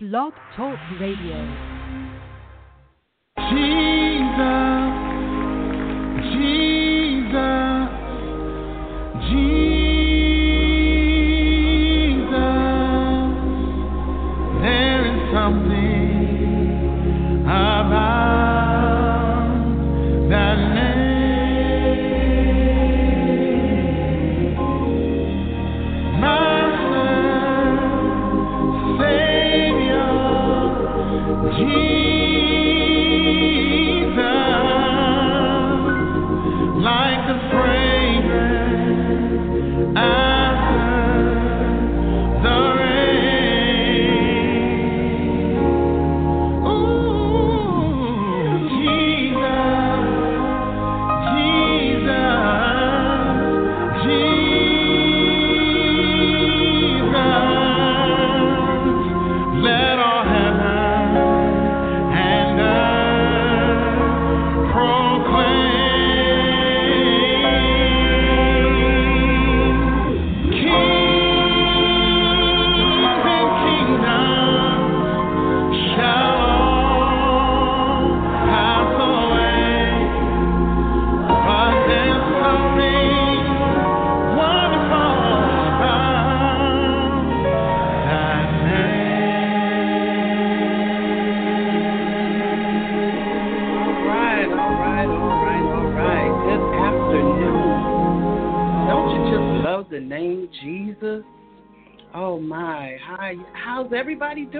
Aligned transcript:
Blog 0.00 0.32
Talk 0.54 0.78
Radio. 1.00 1.34
Jesus, 3.50 4.77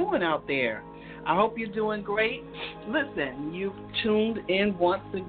doing 0.09 0.23
out 0.23 0.47
there? 0.47 0.83
I 1.27 1.37
hope 1.37 1.59
you're 1.59 1.69
doing 1.69 2.03
great. 2.03 2.43
Listen, 2.89 3.53
you've 3.53 3.75
tuned 4.03 4.39
in 4.49 4.77
once 4.79 5.03
again. 5.13 5.27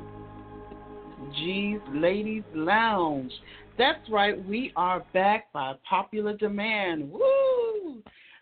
G's 1.38 1.80
Ladies 1.94 2.44
Lounge. 2.56 3.32
That's 3.78 4.10
right, 4.10 4.44
we 4.48 4.72
are 4.76 5.06
back 5.14 5.52
by 5.54 5.74
popular 5.88 6.36
demand. 6.36 7.12
Woo! 7.12 8.02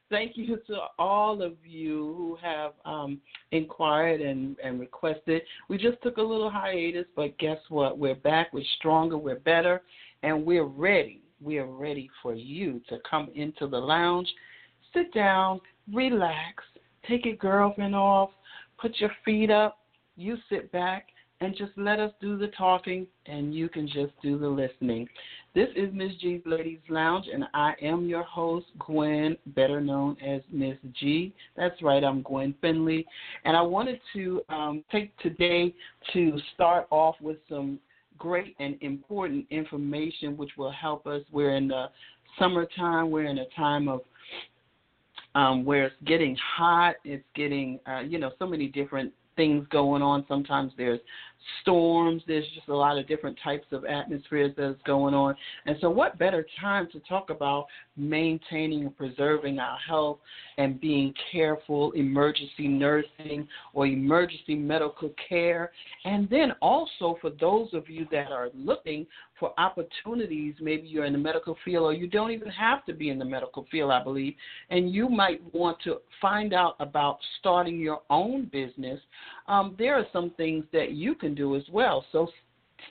Thank 0.09 0.37
you 0.37 0.57
to 0.67 0.77
all 0.97 1.41
of 1.41 1.53
you 1.65 2.13
who 2.17 2.37
have 2.41 2.73
um, 2.85 3.19
inquired 3.51 4.21
and, 4.21 4.55
and 4.63 4.79
requested. 4.79 5.41
We 5.69 5.77
just 5.77 6.01
took 6.01 6.17
a 6.17 6.21
little 6.21 6.49
hiatus, 6.49 7.05
but 7.15 7.37
guess 7.39 7.57
what? 7.69 7.97
We're 7.97 8.15
back, 8.15 8.53
we're 8.53 8.63
stronger, 8.77 9.17
we're 9.17 9.39
better, 9.39 9.81
and 10.23 10.45
we're 10.45 10.63
ready. 10.63 11.21
We 11.41 11.57
are 11.57 11.67
ready 11.67 12.09
for 12.23 12.33
you 12.33 12.81
to 12.89 12.99
come 13.09 13.29
into 13.35 13.67
the 13.67 13.77
lounge, 13.77 14.29
sit 14.93 15.13
down, 15.13 15.59
relax, 15.93 16.63
take 17.07 17.25
your 17.25 17.35
girlfriend 17.35 17.95
off, 17.95 18.29
put 18.79 18.99
your 18.99 19.11
feet 19.23 19.49
up, 19.49 19.79
you 20.15 20.37
sit 20.49 20.71
back, 20.71 21.07
and 21.39 21.55
just 21.55 21.71
let 21.77 21.99
us 21.99 22.11
do 22.19 22.37
the 22.37 22.47
talking, 22.57 23.05
and 23.27 23.53
you 23.53 23.69
can 23.69 23.87
just 23.87 24.11
do 24.23 24.39
the 24.39 24.47
listening. 24.47 25.07
This 25.53 25.69
is 25.75 25.89
Miss 25.93 26.11
G's 26.19 26.41
Ladies 26.45 26.79
Lounge, 26.89 27.25
and 27.31 27.45
I 27.53 27.73
am 27.81 28.07
your 28.07 28.23
host, 28.23 28.65
Gwen, 28.79 29.37
better 29.47 29.79
known 29.79 30.17
as 30.25 30.41
Miss 30.51 30.77
G. 30.99 31.33
That's 31.55 31.79
right, 31.83 32.03
I'm 32.03 32.23
Gwen 32.23 32.55
Finley. 32.59 33.05
And 33.45 33.55
I 33.55 33.61
wanted 33.61 33.99
to 34.13 34.41
um, 34.49 34.83
take 34.91 35.15
today 35.19 35.73
to 36.13 36.37
start 36.55 36.87
off 36.89 37.15
with 37.21 37.37
some 37.47 37.79
great 38.17 38.55
and 38.59 38.75
important 38.81 39.45
information 39.51 40.37
which 40.37 40.51
will 40.57 40.71
help 40.71 41.05
us. 41.05 41.21
We're 41.31 41.55
in 41.55 41.67
the 41.67 41.87
summertime, 42.39 43.11
we're 43.11 43.25
in 43.25 43.37
a 43.39 43.49
time 43.55 43.87
of 43.87 44.01
um, 45.37 45.63
where 45.63 45.85
it's 45.85 45.95
getting 46.03 46.35
hot, 46.57 46.95
it's 47.03 47.23
getting, 47.35 47.79
uh, 47.87 47.99
you 47.99 48.17
know, 48.17 48.31
so 48.39 48.47
many 48.47 48.67
different 48.67 49.13
things 49.35 49.67
going 49.69 50.01
on. 50.01 50.25
Sometimes 50.27 50.73
there's 50.77 50.99
storms, 51.61 52.21
there's 52.27 52.47
just 52.55 52.67
a 52.67 52.75
lot 52.75 52.97
of 52.97 53.07
different 53.07 53.37
types 53.43 53.65
of 53.71 53.85
atmospheres 53.85 54.53
that's 54.57 54.81
going 54.85 55.13
on. 55.13 55.35
And 55.65 55.77
so, 55.81 55.89
what 55.89 56.17
better 56.17 56.45
time 56.59 56.87
to 56.91 56.99
talk 57.01 57.29
about 57.29 57.67
maintaining 57.95 58.83
and 58.83 58.97
preserving 58.97 59.59
our 59.59 59.77
health 59.87 60.19
and 60.57 60.79
being 60.79 61.13
careful, 61.31 61.91
emergency 61.91 62.67
nursing 62.67 63.47
or 63.73 63.87
emergency 63.87 64.55
medical 64.55 65.13
care? 65.29 65.71
And 66.05 66.29
then 66.29 66.53
also 66.61 67.17
for 67.21 67.29
those 67.29 67.69
of 67.73 67.89
you 67.89 68.07
that 68.11 68.31
are 68.31 68.49
looking 68.53 69.05
for 69.39 69.53
opportunities, 69.59 70.55
maybe 70.59 70.87
you're 70.87 71.05
in 71.05 71.13
the 71.13 71.19
medical 71.19 71.55
field 71.63 71.85
or 71.85 71.93
you 71.93 72.07
don't 72.07 72.31
even 72.31 72.49
have 72.49 72.85
to 72.85 72.93
be 72.93 73.09
in 73.09 73.19
the 73.19 73.25
medical 73.25 73.67
field, 73.71 73.91
I 73.91 74.03
believe, 74.03 74.33
and 74.69 74.91
you 74.91 75.09
might 75.09 75.41
want 75.53 75.77
to 75.83 75.97
find 76.21 76.53
out 76.53 76.75
about 76.79 77.19
starting 77.39 77.79
your 77.79 78.01
own 78.09 78.49
business. 78.51 78.99
Um, 79.47 79.75
there 79.77 79.95
are 79.95 80.05
some 80.11 80.31
things 80.31 80.65
that 80.73 80.91
you 80.91 81.15
can 81.15 81.33
do 81.33 81.55
as 81.55 81.63
well. 81.71 82.05
So 82.11 82.27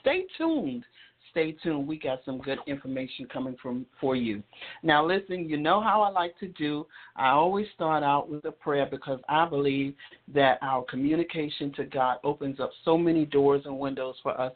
stay 0.01 0.25
tuned. 0.37 0.83
Stay 1.31 1.55
tuned. 1.63 1.87
We 1.87 1.99
got 1.99 2.19
some 2.25 2.39
good 2.39 2.57
information 2.65 3.27
coming 3.31 3.55
from 3.61 3.85
for 4.01 4.15
you. 4.15 4.41
Now, 4.81 5.05
listen. 5.05 5.47
You 5.47 5.57
know 5.57 5.81
how 5.81 6.01
I 6.01 6.09
like 6.09 6.37
to 6.39 6.47
do. 6.47 6.87
I 7.15 7.29
always 7.29 7.67
start 7.75 8.03
out 8.03 8.29
with 8.29 8.45
a 8.45 8.51
prayer 8.51 8.87
because 8.89 9.19
I 9.29 9.45
believe 9.45 9.93
that 10.33 10.57
our 10.61 10.83
communication 10.85 11.71
to 11.73 11.85
God 11.85 12.17
opens 12.23 12.59
up 12.59 12.71
so 12.83 12.97
many 12.97 13.25
doors 13.25 13.63
and 13.65 13.77
windows 13.77 14.15
for 14.23 14.39
us. 14.39 14.53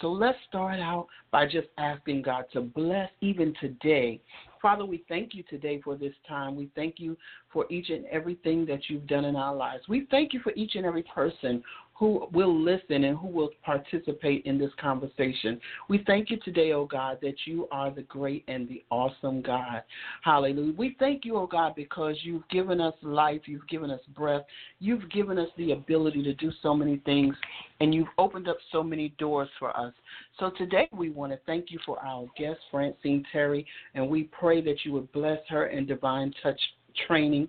So 0.00 0.10
let's 0.10 0.38
start 0.48 0.80
out 0.80 1.06
by 1.30 1.46
just 1.46 1.68
asking 1.78 2.22
God 2.22 2.46
to 2.52 2.62
bless 2.62 3.10
even 3.20 3.54
today. 3.60 4.20
Father, 4.64 4.86
we 4.86 5.04
thank 5.10 5.34
you 5.34 5.42
today 5.42 5.78
for 5.84 5.94
this 5.94 6.14
time. 6.26 6.56
We 6.56 6.70
thank 6.74 6.94
you 6.96 7.18
for 7.52 7.66
each 7.70 7.90
and 7.90 8.06
everything 8.06 8.64
that 8.64 8.88
you've 8.88 9.06
done 9.06 9.26
in 9.26 9.36
our 9.36 9.54
lives. 9.54 9.82
We 9.90 10.06
thank 10.10 10.32
you 10.32 10.40
for 10.40 10.52
each 10.56 10.74
and 10.74 10.86
every 10.86 11.02
person 11.02 11.62
who 11.94 12.26
will 12.32 12.54
listen 12.54 13.04
and 13.04 13.16
who 13.16 13.28
will 13.28 13.50
participate 13.64 14.44
in 14.46 14.58
this 14.58 14.72
conversation. 14.80 15.60
We 15.88 16.02
thank 16.06 16.28
you 16.28 16.38
today, 16.44 16.72
oh 16.72 16.86
God, 16.86 17.18
that 17.22 17.36
you 17.46 17.68
are 17.70 17.90
the 17.90 18.02
great 18.02 18.44
and 18.48 18.68
the 18.68 18.82
awesome 18.90 19.42
God. 19.42 19.82
Hallelujah. 20.22 20.74
We 20.76 20.96
thank 20.98 21.24
you, 21.24 21.36
oh 21.36 21.46
God, 21.46 21.74
because 21.76 22.16
you've 22.22 22.46
given 22.48 22.80
us 22.80 22.94
life, 23.02 23.42
you've 23.46 23.68
given 23.68 23.90
us 23.90 24.00
breath, 24.16 24.42
you've 24.80 25.08
given 25.10 25.38
us 25.38 25.48
the 25.56 25.72
ability 25.72 26.22
to 26.24 26.34
do 26.34 26.50
so 26.62 26.74
many 26.74 26.96
things, 27.04 27.36
and 27.80 27.94
you've 27.94 28.08
opened 28.18 28.48
up 28.48 28.58
so 28.72 28.82
many 28.82 29.14
doors 29.18 29.48
for 29.58 29.76
us. 29.76 29.92
So 30.40 30.50
today 30.58 30.88
we 30.92 31.10
want 31.10 31.32
to 31.32 31.38
thank 31.46 31.70
you 31.70 31.78
for 31.86 32.04
our 32.04 32.26
guest, 32.36 32.58
Francine 32.70 33.24
Terry, 33.30 33.66
and 33.94 34.08
we 34.08 34.24
pray 34.24 34.60
that 34.62 34.84
you 34.84 34.92
would 34.92 35.10
bless 35.12 35.38
her 35.48 35.66
and 35.66 35.86
divine 35.86 36.34
touch 36.42 36.60
training 37.06 37.48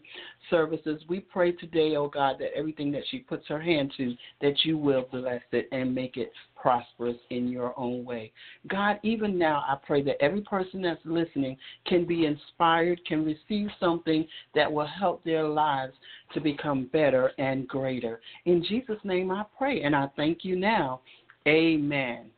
services. 0.49 1.01
We 1.07 1.19
pray 1.19 1.51
today, 1.53 1.95
oh 1.95 2.07
God, 2.07 2.37
that 2.39 2.55
everything 2.55 2.91
that 2.91 3.03
she 3.09 3.19
puts 3.19 3.47
her 3.47 3.59
hand 3.61 3.93
to, 3.97 4.15
that 4.41 4.63
you 4.63 4.77
will 4.77 5.07
bless 5.11 5.41
it 5.51 5.67
and 5.71 5.93
make 5.93 6.17
it 6.17 6.31
prosperous 6.55 7.17
in 7.29 7.47
your 7.47 7.77
own 7.77 8.05
way. 8.05 8.31
God, 8.67 8.99
even 9.03 9.37
now, 9.37 9.63
I 9.67 9.77
pray 9.85 10.01
that 10.03 10.21
every 10.21 10.41
person 10.41 10.81
that's 10.81 10.99
listening 11.05 11.57
can 11.85 12.05
be 12.05 12.25
inspired, 12.25 12.99
can 13.05 13.23
receive 13.23 13.69
something 13.79 14.27
that 14.55 14.71
will 14.71 14.87
help 14.87 15.23
their 15.23 15.47
lives 15.47 15.93
to 16.33 16.41
become 16.41 16.89
better 16.91 17.31
and 17.37 17.67
greater. 17.67 18.21
In 18.45 18.63
Jesus' 18.63 18.99
name 19.03 19.31
I 19.31 19.43
pray, 19.57 19.81
and 19.81 19.95
I 19.95 20.09
thank 20.15 20.39
you 20.43 20.55
now. 20.55 21.01
Amen. 21.47 22.31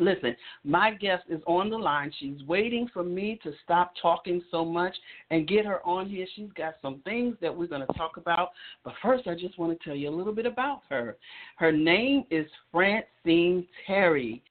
Listen, 0.00 0.36
my 0.64 0.92
guest 0.92 1.24
is 1.28 1.40
on 1.46 1.70
the 1.70 1.76
line. 1.76 2.12
She's 2.18 2.42
waiting 2.46 2.88
for 2.92 3.04
me 3.04 3.38
to 3.44 3.52
stop 3.62 3.92
talking 4.00 4.42
so 4.50 4.64
much 4.64 4.94
and 5.30 5.46
get 5.46 5.64
her 5.64 5.86
on 5.86 6.08
here. 6.08 6.26
She's 6.34 6.50
got 6.56 6.74
some 6.82 7.00
things 7.04 7.36
that 7.40 7.56
we're 7.56 7.68
going 7.68 7.86
to 7.86 7.92
talk 7.94 8.16
about. 8.16 8.50
But 8.84 8.94
first, 9.02 9.28
I 9.28 9.34
just 9.34 9.58
want 9.58 9.78
to 9.78 9.84
tell 9.84 9.96
you 9.96 10.08
a 10.08 10.16
little 10.16 10.34
bit 10.34 10.46
about 10.46 10.82
her. 10.88 11.16
Her 11.56 11.72
name 11.72 12.24
is 12.30 12.46
Francine 12.72 13.66
Terry. 13.86 14.42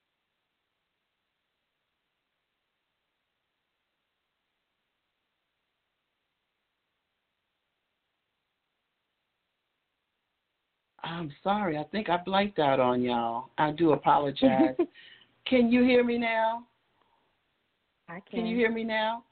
I'm 11.04 11.32
sorry. 11.44 11.78
I 11.78 11.84
think 11.84 12.10
I 12.10 12.18
blanked 12.18 12.60
out 12.60 12.80
on 12.80 13.02
y'all. 13.02 13.50
I 13.58 13.72
do 13.72 13.92
apologize. 13.94 14.76
Can 15.48 15.72
you 15.72 15.84
hear 15.84 16.04
me 16.04 16.18
now? 16.18 16.66
I 18.10 18.22
can. 18.30 18.40
Can 18.40 18.46
you 18.46 18.56
hear 18.56 18.72
me 18.72 18.84
now? 18.84 19.24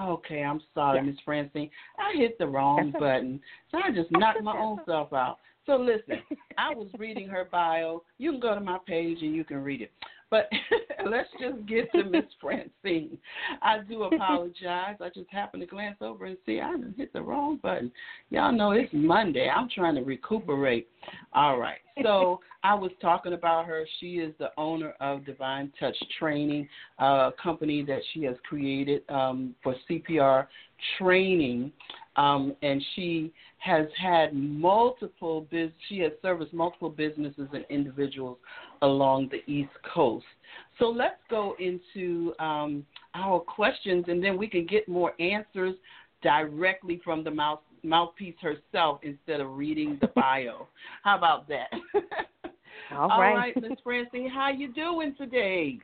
Okay, 0.00 0.42
I'm 0.42 0.60
sorry. 0.74 1.02
Miss 1.02 1.16
Francine. 1.24 1.70
I 1.98 2.18
hit 2.18 2.36
the 2.38 2.46
wrong 2.46 2.92
button, 2.98 3.40
so 3.70 3.78
I 3.78 3.92
just 3.92 4.10
knocked 4.10 4.42
my 4.42 4.56
own 4.56 4.78
self 4.86 5.12
out. 5.12 5.38
So 5.66 5.76
listen, 5.76 6.22
I 6.58 6.74
was 6.74 6.88
reading 6.98 7.28
her 7.28 7.48
bio. 7.50 8.02
You 8.18 8.32
can 8.32 8.40
go 8.40 8.54
to 8.54 8.60
my 8.60 8.78
page 8.86 9.18
and 9.22 9.34
you 9.34 9.44
can 9.44 9.62
read 9.62 9.82
it. 9.82 9.92
But 10.30 10.48
let's 11.08 11.28
just 11.40 11.64
get 11.66 11.92
to 11.92 12.04
Miss 12.04 12.24
Francine. 12.40 13.18
I 13.62 13.78
do 13.88 14.04
apologize. 14.04 14.96
I 15.00 15.08
just 15.14 15.30
happened 15.30 15.60
to 15.60 15.66
glance 15.66 15.98
over 16.00 16.26
and 16.26 16.36
see 16.44 16.60
I 16.60 16.74
hit 16.96 17.12
the 17.12 17.22
wrong 17.22 17.60
button. 17.62 17.92
Y'all 18.30 18.52
know 18.52 18.72
it's 18.72 18.92
Monday. 18.92 19.48
I'm 19.48 19.68
trying 19.72 19.94
to 19.94 20.02
recuperate. 20.02 20.88
All 21.32 21.58
right. 21.58 21.78
So 22.02 22.40
I 22.64 22.74
was 22.74 22.90
talking 23.00 23.34
about 23.34 23.66
her. 23.66 23.84
She 24.00 24.14
is 24.14 24.34
the 24.40 24.48
owner 24.58 24.94
of 25.00 25.24
Divine 25.24 25.72
Touch 25.78 25.96
Training, 26.18 26.68
a 26.98 27.30
company 27.40 27.84
that 27.84 28.00
she 28.12 28.24
has 28.24 28.34
created 28.48 29.02
um, 29.08 29.54
for 29.62 29.76
CPR 29.88 30.48
training. 30.98 31.70
Um, 32.16 32.56
and 32.62 32.82
she 32.94 33.32
has 33.58 33.86
had 33.96 34.34
multiple 34.34 35.46
biz- 35.50 35.70
she 35.88 36.00
has 36.00 36.12
serviced 36.20 36.52
multiple 36.52 36.90
businesses 36.90 37.48
and 37.52 37.64
individuals 37.70 38.38
along 38.82 39.30
the 39.30 39.42
East 39.50 39.72
Coast. 39.94 40.26
So 40.78 40.86
let's 40.86 41.20
go 41.30 41.54
into 41.58 42.34
um, 42.38 42.84
our 43.14 43.38
questions, 43.38 44.04
and 44.08 44.22
then 44.22 44.36
we 44.36 44.48
can 44.48 44.66
get 44.66 44.88
more 44.88 45.12
answers 45.20 45.74
directly 46.22 47.00
from 47.04 47.22
the 47.22 47.30
mouth 47.30 47.60
mouthpiece 47.84 48.34
herself 48.40 49.00
instead 49.02 49.40
of 49.40 49.56
reading 49.56 49.98
the 50.00 50.08
bio. 50.08 50.66
How 51.02 51.16
about 51.16 51.48
that? 51.48 51.68
All 52.92 53.20
right. 53.20 53.34
right, 53.34 53.62
Miss 53.62 53.78
Francine, 53.82 54.28
how 54.28 54.50
you 54.50 54.72
doing 54.72 55.14
today? 55.16 55.78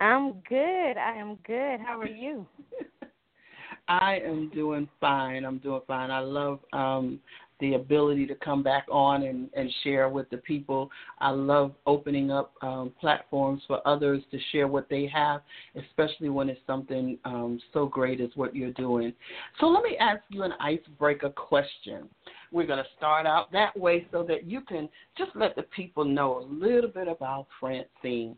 I'm 0.00 0.34
good. 0.48 0.96
I 0.96 1.14
am 1.16 1.36
good. 1.46 1.80
How 1.80 2.00
are 2.00 2.06
you? 2.06 2.46
I 3.88 4.20
am 4.24 4.50
doing 4.50 4.88
fine. 5.00 5.44
I'm 5.44 5.58
doing 5.58 5.80
fine. 5.86 6.10
I 6.10 6.20
love 6.20 6.60
um, 6.72 7.20
the 7.60 7.74
ability 7.74 8.26
to 8.26 8.34
come 8.36 8.62
back 8.62 8.86
on 8.90 9.22
and, 9.22 9.48
and 9.54 9.70
share 9.82 10.08
with 10.08 10.28
the 10.30 10.38
people. 10.38 10.90
I 11.18 11.30
love 11.30 11.74
opening 11.86 12.30
up 12.30 12.52
um, 12.62 12.92
platforms 13.00 13.62
for 13.66 13.86
others 13.86 14.22
to 14.30 14.38
share 14.52 14.68
what 14.68 14.88
they 14.88 15.06
have, 15.12 15.42
especially 15.76 16.28
when 16.28 16.48
it's 16.48 16.60
something 16.66 17.18
um, 17.24 17.60
so 17.72 17.86
great 17.86 18.20
as 18.20 18.30
what 18.34 18.54
you're 18.54 18.72
doing. 18.72 19.12
So 19.60 19.66
let 19.66 19.82
me 19.82 19.96
ask 19.98 20.22
you 20.28 20.42
an 20.42 20.52
icebreaker 20.60 21.30
question. 21.30 22.08
We're 22.52 22.66
going 22.66 22.82
to 22.82 22.90
start 22.96 23.26
out 23.26 23.52
that 23.52 23.78
way 23.78 24.06
so 24.10 24.22
that 24.24 24.44
you 24.44 24.60
can 24.62 24.88
just 25.16 25.32
let 25.34 25.56
the 25.56 25.62
people 25.64 26.04
know 26.04 26.38
a 26.38 26.44
little 26.52 26.90
bit 26.90 27.08
about 27.08 27.46
Francine. 27.60 28.36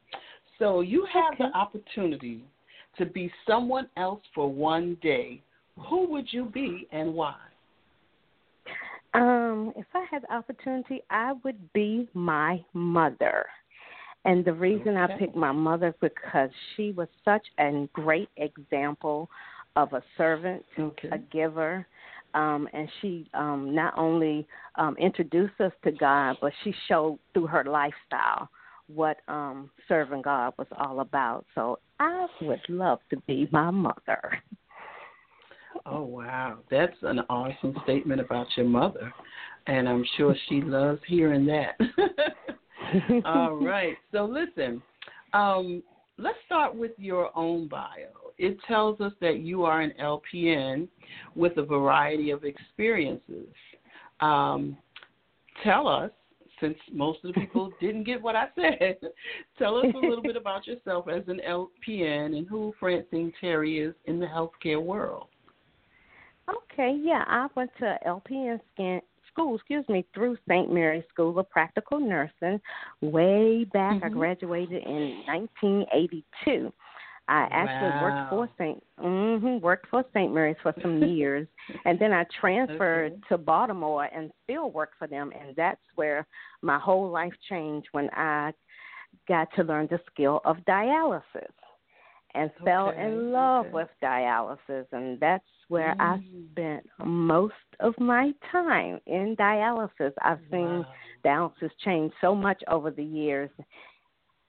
So 0.59 0.81
you 0.81 1.07
have 1.13 1.35
Okay. 1.35 1.45
the 1.45 1.57
opportunity 1.57 2.45
to 2.99 3.07
be 3.07 3.33
someone 3.47 3.89
else 3.97 4.21
for 4.35 4.51
one 4.51 4.97
day, 5.01 5.41
who 5.79 6.07
would 6.11 6.33
you 6.33 6.47
be 6.47 6.87
and 6.93 7.15
why? 7.15 7.37
Um, 9.15 9.73
if 9.77 9.87
I 9.95 10.07
had 10.11 10.23
the 10.23 10.33
opportunity, 10.33 11.03
I 11.11 11.33
would 11.45 11.73
be 11.73 12.09
my 12.15 12.65
mother. 12.73 13.47
And 14.25 14.45
the 14.45 14.53
reason 14.53 14.97
I 14.97 15.17
picked 15.19 15.35
my 15.35 15.53
mother 15.53 15.89
is 15.89 15.95
because 16.01 16.51
she 16.77 16.93
was 16.93 17.09
such 17.25 17.47
a 17.59 17.89
great 17.93 18.29
example 18.37 19.31
of 19.77 19.93
a 19.93 20.03
servant, 20.19 20.65
Okay. 20.79 21.09
a 21.11 21.19
giver, 21.19 21.87
um, 22.35 22.69
and 22.73 22.89
she 23.01 23.29
um, 23.35 23.75
not 23.75 23.95
only 23.97 24.47
um, 24.77 24.97
introduced 24.99 25.61
us 25.61 25.73
to 25.85 25.93
God, 25.93 26.37
but 26.41 26.53
she 26.63 26.75
showed 26.87 27.19
through 27.33 27.47
her 27.47 27.65
lifestyle 27.65 28.49
what 28.89 29.19
um, 29.29 29.71
serving 29.89 30.23
God 30.23 30.53
was 30.59 30.67
all 30.79 31.01
about. 31.01 31.47
So 31.55 31.79
I 31.99 32.27
would 32.43 32.61
love 32.69 32.99
to 33.11 33.17
be 33.27 33.49
my 33.51 33.71
mother. 33.71 34.43
Oh 35.87 36.03
wow, 36.03 36.59
that's 36.71 36.97
an 37.03 37.21
awesome 37.31 37.77
statement 37.85 38.21
about 38.21 38.47
your 38.57 38.67
mother, 38.67 39.13
and 39.67 39.89
I'm 39.89 40.05
sure 40.17 40.35
she 40.49 40.61
loves 40.63 41.01
hearing 41.07 41.47
that. 41.47 41.79
All 43.25 43.57
right, 43.57 43.97
so 44.13 44.25
listen, 44.25 44.83
um, 45.33 45.83
let's 46.19 46.39
start 46.47 46.75
with 46.75 46.93
your 46.99 47.37
own 47.37 47.69
bio. 47.69 48.09
It 48.39 48.59
tells 48.67 49.01
us 49.01 49.13
that 49.21 49.41
you 49.41 49.65
are 49.65 49.81
an 49.81 49.93
LPN 50.01 50.89
with 51.35 51.57
a 51.59 51.63
variety 51.63 52.31
of 52.31 52.45
experiences. 52.45 53.49
Um, 54.21 54.77
tell 55.63 55.87
us, 55.87 56.11
since 56.61 56.77
most 56.93 57.25
of 57.25 57.33
the 57.35 57.41
people 57.41 57.73
didn't 57.81 58.05
get 58.05 58.21
what 58.21 58.37
I 58.37 58.49
said, 58.55 58.99
tell 59.59 59.79
us 59.79 59.87
a 59.95 59.99
little 59.99 60.23
bit 60.23 60.37
about 60.37 60.67
yourself 60.67 61.07
as 61.09 61.23
an 61.27 61.41
LPN 61.49 62.37
and 62.37 62.49
who 62.49 62.75
Francine 62.79 63.33
Terry 63.41 63.79
is 63.79 63.95
in 64.07 64.21
the 64.21 64.27
healthcare 64.27 64.83
world. 64.83 65.29
Okay, 66.51 66.99
yeah, 67.03 67.25
I 67.27 67.49
went 67.55 67.71
to 67.79 67.99
LPN 68.07 68.61
scan, 68.73 69.01
school, 69.33 69.55
excuse 69.57 69.89
me, 69.89 70.05
through 70.15 70.37
St. 70.49 70.73
Mary's 70.73 71.05
School 71.13 71.39
of 71.39 71.49
Practical 71.51 72.01
Nursing 72.01 72.61
way 73.01 73.65
back. 73.65 74.03
I 74.03 74.09
Mhm. 74.09 74.13
graduated 74.13 74.83
in 74.85 75.23
1982. 75.27 76.73
I 77.29 77.47
actually 77.53 77.91
Wow. 77.91 78.01
worked 78.01 78.29
for 78.29 78.49
St. 78.59 78.83
hmm 78.99 79.59
worked 79.59 79.87
for 79.89 80.05
St. 80.13 80.33
Mary's 80.33 80.57
for 80.63 80.75
some 80.83 81.03
years, 81.05 81.47
and 81.85 81.99
then 81.99 82.13
I 82.13 82.25
transferred 82.41 83.13
Okay. 83.13 83.21
to 83.29 83.39
Baltimore 83.39 84.09
and 84.13 84.33
still 84.43 84.71
work 84.71 84.93
for 84.99 85.07
them. 85.07 85.33
And 85.39 85.55
that's 85.55 85.85
where 85.95 86.27
my 86.63 86.79
whole 86.79 87.09
life 87.11 87.35
changed 87.49 87.89
when 87.93 88.11
I 88.15 88.53
got 89.29 89.53
to 89.55 89.63
learn 89.63 89.87
the 89.89 90.01
skill 90.13 90.41
of 90.45 90.57
dialysis 90.69 91.53
and 92.35 92.51
fell 92.65 92.91
in 92.91 93.33
love 93.33 93.67
okay. 93.67 93.75
with 93.75 93.89
dialysis, 94.03 94.87
and 94.93 95.19
that's 95.21 95.45
where 95.69 95.95
I 95.99 96.19
Mm. 96.19 96.49
spent 96.53 96.87
most 97.05 97.55
of 97.81 97.99
my 97.99 98.33
time 98.53 99.01
in 99.07 99.37
dialysis. 99.37 100.13
I've 100.23 100.41
seen 100.51 100.85
Wow. 100.85 100.87
dialysis 101.25 101.71
change 101.85 102.13
so 102.21 102.35
much 102.35 102.63
over 102.69 102.91
the 102.91 103.05
years. 103.05 103.51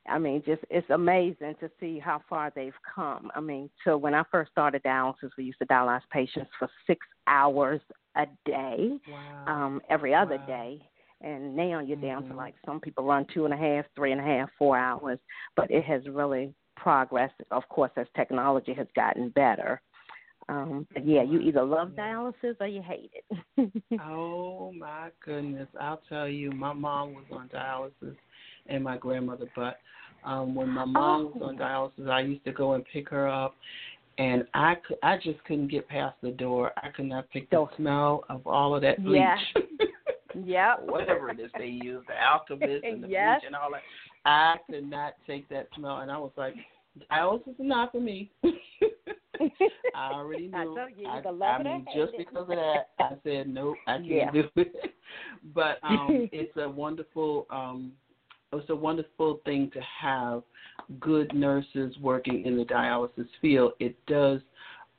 I 0.08 0.18
mean, 0.18 0.42
just 0.46 0.64
it's 0.70 0.90
amazing 0.90 1.56
to 1.60 1.70
see 1.80 2.00
how 2.00 2.22
far 2.28 2.52
they've 2.56 2.74
come. 2.96 3.32
I 3.36 3.40
mean, 3.40 3.70
so 3.84 3.98
when 3.98 4.14
I 4.14 4.24
first 4.32 4.52
started 4.52 4.84
dialysis, 4.84 5.32
we 5.38 5.44
used 5.46 5.60
to 5.60 5.66
dialyze 5.66 6.02
patients 6.12 6.50
for 6.58 6.70
six 6.88 7.06
hours 7.28 7.82
a 8.16 8.26
day, 8.46 9.00
Wow. 9.08 9.44
um, 9.48 9.82
every 9.90 10.14
other 10.14 10.38
Wow. 10.38 10.46
day. 10.48 10.82
And 11.22 11.56
now 11.56 11.80
you're 11.80 11.98
down 11.98 12.24
to 12.24 12.34
Mhm. 12.34 12.36
like 12.36 12.56
some 12.66 12.80
people 12.80 13.04
run 13.04 13.26
two 13.32 13.46
and 13.46 13.54
a 13.54 13.58
half, 13.58 13.86
three 13.96 14.12
and 14.12 14.20
a 14.20 14.24
half, 14.24 14.50
four 14.58 14.76
hours. 14.76 15.20
But 15.56 15.70
it 15.70 15.84
has 15.84 16.08
really 16.08 16.54
progressed, 16.82 17.36
of 17.52 17.68
course, 17.70 17.92
as 17.98 18.08
technology 18.16 18.74
has 18.74 18.88
gotten 18.96 19.30
better. 19.30 19.82
Um, 20.50 20.88
but 20.94 21.08
yeah, 21.08 21.24
you 21.24 21.40
either 21.40 21.64
love 21.64 21.90
dialysis 21.90 22.56
or 22.60 22.68
you 22.68 22.82
hate 22.82 23.12
it. 23.14 23.72
Oh 24.04 24.72
my 24.78 25.10
goodness! 25.24 25.68
I'll 25.80 26.02
tell 26.10 26.28
you, 26.28 26.52
my 26.52 26.74
mom 26.74 27.14
was 27.14 27.26
on 27.32 27.50
dialysis, 27.50 28.16
and 28.68 28.84
my 28.84 28.98
grandmother. 28.98 29.46
But 29.56 29.80
um, 30.24 30.56
when 30.56 30.70
my 30.70 30.86
mom 30.86 31.26
was 31.26 31.42
on 31.42 31.56
Oh. 31.56 31.64
dialysis, 31.64 32.10
I 32.10 32.22
used 32.22 32.44
to 32.46 32.52
go 32.52 32.74
and 32.74 32.84
pick 32.92 33.10
her 33.10 33.28
up, 33.28 33.54
and 34.18 34.46
I 34.54 34.76
could, 34.88 34.98
I 35.04 35.18
just 35.18 35.44
couldn't 35.46 35.68
get 35.68 35.88
past 35.88 36.16
the 36.22 36.32
door. 36.32 36.72
I 36.78 36.90
could 36.90 37.06
not 37.06 37.30
pick 37.32 37.50
the 37.50 37.66
smell 37.78 38.24
of 38.30 38.46
all 38.48 38.76
of 38.76 38.82
that 38.82 39.04
bleach. 39.04 39.20
Yeah. 39.20 39.38
yep. 40.46 40.84
Whatever 40.84 41.30
it 41.30 41.40
is 41.40 41.52
they 41.58 41.68
use, 41.68 42.04
the 42.08 42.14
alchemist 42.32 42.84
and 42.84 43.04
the 43.04 43.08
Yes. 43.08 43.42
bleach 43.42 43.48
and 43.48 43.56
all 43.56 43.70
that. 43.72 43.82
I 44.26 44.56
could 44.70 44.90
not 44.90 45.14
take 45.28 45.48
that 45.50 45.68
smell, 45.76 45.98
and 45.98 46.12
I 46.12 46.18
was 46.18 46.32
like, 46.38 46.56
dialysis 47.12 47.50
is 47.50 47.56
not 47.60 47.92
for 47.92 48.00
me. 48.00 48.32
I 49.96 50.12
already 50.14 50.48
knew. 50.48 50.58
I 50.58 50.64
told 50.66 50.78
you, 50.96 51.04
you 51.04 51.44
I, 51.44 51.46
I 51.46 51.64
mean, 51.64 51.86
just 51.96 52.14
it. 52.14 52.18
because 52.18 52.44
of 52.44 52.48
that, 52.50 52.90
I 53.00 53.14
said 53.24 53.48
nope. 53.48 53.76
I 53.88 53.98
can't 53.98 54.08
Yeah. 54.10 54.32
do 54.32 54.44
it. 54.56 54.94
but 55.54 55.80
um, 55.84 56.30
it's 56.32 56.56
a 56.58 56.70
wonderful, 56.70 57.48
um, 57.50 57.92
it's 58.54 58.70
a 58.70 58.76
wonderful 58.76 59.42
thing 59.46 59.72
to 59.74 59.82
have 59.82 60.44
good 61.00 61.34
nurses 61.34 61.96
working 62.02 62.46
in 62.46 62.58
the 62.58 62.66
dialysis 62.66 63.28
field. 63.42 63.74
It 63.80 63.96
does 64.08 64.42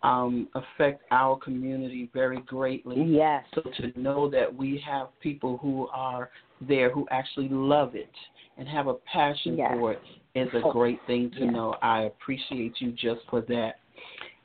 um, 0.02 0.48
affect 0.54 1.04
our 1.10 1.36
community 1.38 2.10
very 2.12 2.40
greatly. 2.40 3.02
Yes. 3.04 3.44
So 3.54 3.62
to 3.62 4.00
know 4.00 4.28
that 4.30 4.52
we 4.52 4.82
have 4.86 5.08
people 5.20 5.58
who 5.58 5.88
are 5.92 6.30
there 6.60 6.90
who 6.90 7.06
actually 7.10 7.48
love 7.48 7.94
it 7.94 8.10
and 8.58 8.66
have 8.68 8.86
a 8.88 8.94
passion 8.94 9.56
Yes. 9.56 9.72
for 9.72 9.92
it 9.92 10.02
is 10.34 10.48
a 10.54 10.62
Oh, 10.64 10.72
great 10.72 10.98
thing 11.06 11.30
to 11.32 11.40
yes. 11.40 11.52
know. 11.52 11.76
I 11.82 12.02
appreciate 12.02 12.80
you 12.80 12.92
just 12.92 13.20
for 13.28 13.40
that. 13.42 13.76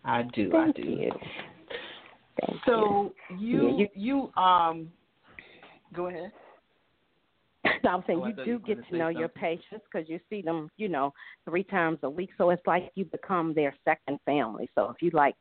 I 0.04 0.24
do. 0.34 0.56
I 0.56 0.72
do. 0.72 0.82
you. 0.82 1.12
Thank 2.42 2.62
So 2.66 3.14
you, 3.40 3.78
Yeah, 3.80 3.86
you 3.96 4.32
um 4.42 4.92
go 5.94 6.08
ahead. 6.08 6.32
you. 7.64 7.72
I 7.90 7.96
was 7.96 8.04
saying 8.08 8.22
Oh, 8.24 8.28
you 8.28 8.34
do 8.34 8.44
you 8.52 8.60
get 8.60 8.76
gonna 8.76 8.88
to 8.88 8.92
say 8.94 8.98
know 8.98 9.08
your 9.10 9.28
patients 9.28 9.86
because 9.92 10.10
you 10.10 10.20
see 10.30 10.42
them, 10.42 10.70
you 10.78 10.90
know, 10.90 11.14
three 11.46 11.64
times 11.64 12.00
a 12.04 12.10
week. 12.10 12.30
So 12.38 12.50
it's 12.50 12.66
like 12.66 12.92
you 12.96 13.06
become 13.06 13.54
their 13.54 13.74
second 13.86 14.20
family. 14.26 14.70
So 14.76 14.90
if 14.90 15.02
you 15.02 15.10
like 15.12 15.36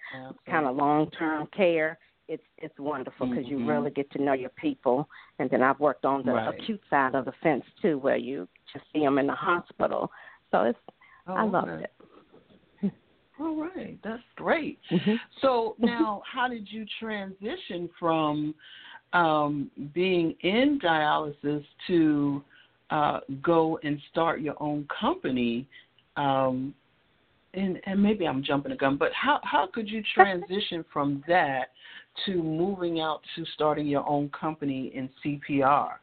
kind 0.48 0.66
of 0.66 0.76
long 0.76 1.10
term 1.10 1.46
care, 1.56 1.98
it's 2.28 2.42
it's 2.58 2.78
wonderful 2.78 3.26
because 3.28 3.44
Mhm. 3.44 3.50
you 3.50 3.64
really 3.64 3.90
get 3.90 4.10
to 4.12 4.22
know 4.22 4.32
your 4.32 4.50
people. 4.50 5.08
And 5.38 5.48
then 5.50 5.62
I've 5.62 5.80
worked 5.80 6.04
on 6.04 6.24
the 6.24 6.32
Right. 6.32 6.48
acute 6.54 6.82
side 6.90 7.14
of 7.14 7.24
the 7.24 7.32
fence 7.42 7.64
too, 7.80 7.98
where 7.98 8.16
you 8.16 8.48
just 8.72 8.84
see 8.92 9.00
them 9.00 9.18
in 9.18 9.26
the 9.26 9.34
hospital. 9.34 10.10
So 10.50 10.62
it's 10.62 10.78
Oh, 11.28 11.34
I 11.34 11.42
loved 11.44 11.68
okay. 11.68 11.86
it. 12.82 12.92
All 13.40 13.56
right, 13.56 13.98
that's 14.02 14.22
great. 14.36 14.78
Mhm. 14.90 15.18
So 15.40 15.74
now, 15.80 16.22
how 16.30 16.48
did 16.48 16.70
you 16.70 16.86
transition 17.00 17.90
from 17.98 18.54
um, 19.12 19.70
being 19.92 20.36
in 20.40 20.78
dialysis 20.82 21.64
to 21.88 22.44
uh, 22.90 23.20
go 23.42 23.78
and 23.82 24.00
start 24.10 24.40
your 24.40 24.60
own 24.62 24.86
company? 25.00 25.66
Um, 26.16 26.74
and, 27.54 27.80
and 27.86 28.02
maybe 28.02 28.26
I'm 28.26 28.42
jumping 28.42 28.70
the 28.70 28.76
gun, 28.76 28.96
but 28.96 29.12
how 29.12 29.40
how 29.42 29.66
could 29.66 29.88
you 29.88 30.02
transition 30.14 30.84
from 30.92 31.24
that 31.26 31.70
to 32.26 32.42
moving 32.42 33.00
out 33.00 33.20
to 33.34 33.44
starting 33.54 33.86
your 33.86 34.06
own 34.08 34.28
company 34.30 34.92
in 34.94 35.10
CPR? 35.24 35.94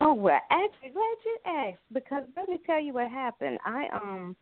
Oh 0.00 0.14
well, 0.14 0.40
actually, 0.50 0.90
glad 0.90 1.16
you 1.24 1.38
asked 1.46 1.82
because 1.92 2.24
let 2.36 2.48
me 2.48 2.58
tell 2.66 2.80
you 2.80 2.92
what 2.94 3.10
happened. 3.10 3.58
I 3.64 3.86
um, 3.92 4.36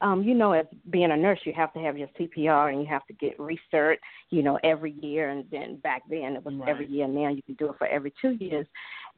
um, 0.00 0.22
you 0.22 0.34
know, 0.34 0.52
as 0.52 0.66
being 0.90 1.10
a 1.12 1.16
nurse, 1.16 1.40
you 1.44 1.52
have 1.54 1.72
to 1.72 1.78
have 1.78 1.96
your 1.96 2.08
CPR 2.18 2.70
and 2.72 2.80
you 2.80 2.86
have 2.86 3.06
to 3.06 3.12
get 3.14 3.38
recert, 3.40 3.98
you 4.30 4.42
know, 4.42 4.58
every 4.62 4.92
year. 5.00 5.30
And 5.30 5.44
then 5.50 5.76
back 5.76 6.02
then 6.10 6.36
it 6.36 6.44
was 6.44 6.54
Right. 6.54 6.68
every 6.68 6.86
year. 6.86 7.08
Now 7.08 7.28
you 7.28 7.42
can 7.42 7.54
do 7.54 7.70
it 7.70 7.78
for 7.78 7.86
every 7.86 8.12
two 8.20 8.32
years. 8.32 8.66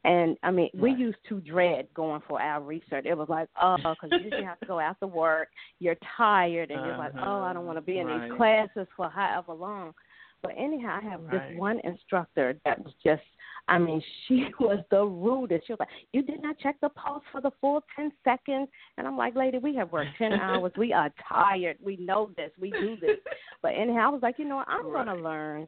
And 0.05 0.37
I 0.43 0.51
mean, 0.51 0.69
we 0.73 0.91
used 0.93 1.17
to 1.27 1.41
dread 1.41 1.87
going 1.93 2.21
for 2.27 2.39
our 2.41 2.61
recert. 2.61 3.05
It 3.05 3.17
was 3.17 3.27
like, 3.27 3.49
oh, 3.61 3.75
because 3.83 4.11
you 4.11 4.19
usually 4.19 4.43
have 4.43 4.59
to 4.59 4.65
go 4.65 4.79
after 4.79 5.07
work. 5.07 5.49
You're 5.79 5.97
tired, 6.15 6.71
and 6.71 6.85
you're 6.85 6.97
like, 6.97 7.13
oh, 7.21 7.41
I 7.41 7.51
don't 7.51 7.65
want 7.65 7.77
to 7.77 7.81
be 7.81 7.97
in 7.97 8.05
Right. 8.07 8.21
these 8.29 8.37
classes 8.37 8.87
for 8.95 9.09
however 9.09 9.53
long. 9.53 9.93
But 10.41 10.53
anyhow, 10.57 10.99
I 11.01 11.09
have 11.09 11.23
Right. 11.23 11.49
this 11.49 11.57
one 11.59 11.79
instructor 11.83 12.59
that 12.65 12.83
was 12.83 12.93
just 13.03 13.23
I 13.69 13.77
mean, 13.77 14.01
she 14.27 14.45
was 14.59 14.83
the 14.91 15.03
rudest. 15.03 15.67
She 15.67 15.73
was 15.73 15.79
like, 15.79 15.89
You 16.13 16.21
did 16.21 16.41
not 16.41 16.57
check 16.59 16.77
the 16.81 16.89
pulse 16.89 17.23
for 17.31 17.41
the 17.41 17.51
full 17.59 17.83
10 17.95 18.11
seconds. 18.23 18.69
And 18.97 19.07
I'm 19.07 19.17
like, 19.17 19.35
Lady, 19.35 19.57
we 19.57 19.75
have 19.75 19.91
worked 19.91 20.17
10 20.17 20.33
hours. 20.39 20.71
We 20.77 20.93
are 20.93 21.11
tired. 21.27 21.77
We 21.83 21.97
know 21.97 22.31
this. 22.37 22.51
We 22.59 22.71
do 22.71 22.97
this. 23.01 23.17
But 23.61 23.69
anyhow, 23.69 24.07
I 24.07 24.09
was 24.09 24.21
like, 24.21 24.39
You 24.39 24.45
know 24.45 24.57
what? 24.57 24.69
I'm 24.69 24.83
going 24.83 25.07
to 25.07 25.15
learn 25.15 25.67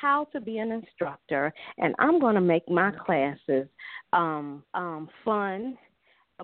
how 0.00 0.24
to 0.32 0.40
be 0.40 0.58
an 0.58 0.72
instructor, 0.72 1.52
and 1.78 1.94
I'm 1.98 2.18
going 2.18 2.34
to 2.34 2.40
make 2.40 2.68
my 2.70 2.90
classes 2.90 3.68
um, 4.14 4.62
um, 4.72 5.08
fun, 5.24 5.76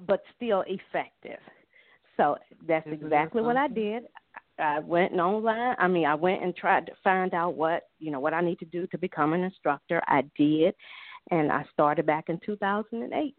but 0.06 0.22
still 0.36 0.62
effective. 0.66 1.38
So 2.16 2.36
that's 2.68 2.86
Isn't 2.86 3.00
that 3.00 3.06
exactly 3.06 3.40
what 3.40 3.56
I 3.56 3.66
did. 3.66 4.04
I 4.60 4.78
went 4.80 5.12
online. 5.14 5.74
I 5.78 5.88
mean, 5.88 6.06
I 6.06 6.14
went 6.14 6.42
and 6.42 6.54
tried 6.54 6.86
to 6.86 6.92
find 7.02 7.34
out 7.34 7.54
what 7.54 7.84
you 7.98 8.10
know 8.10 8.20
what 8.20 8.34
I 8.34 8.40
need 8.40 8.58
to 8.60 8.64
do 8.66 8.86
to 8.88 8.98
become 8.98 9.32
an 9.32 9.42
instructor. 9.42 10.02
I 10.06 10.22
did, 10.36 10.74
and 11.30 11.50
I 11.50 11.64
started 11.72 12.06
back 12.06 12.28
in 12.28 12.40
2008. 12.44 13.34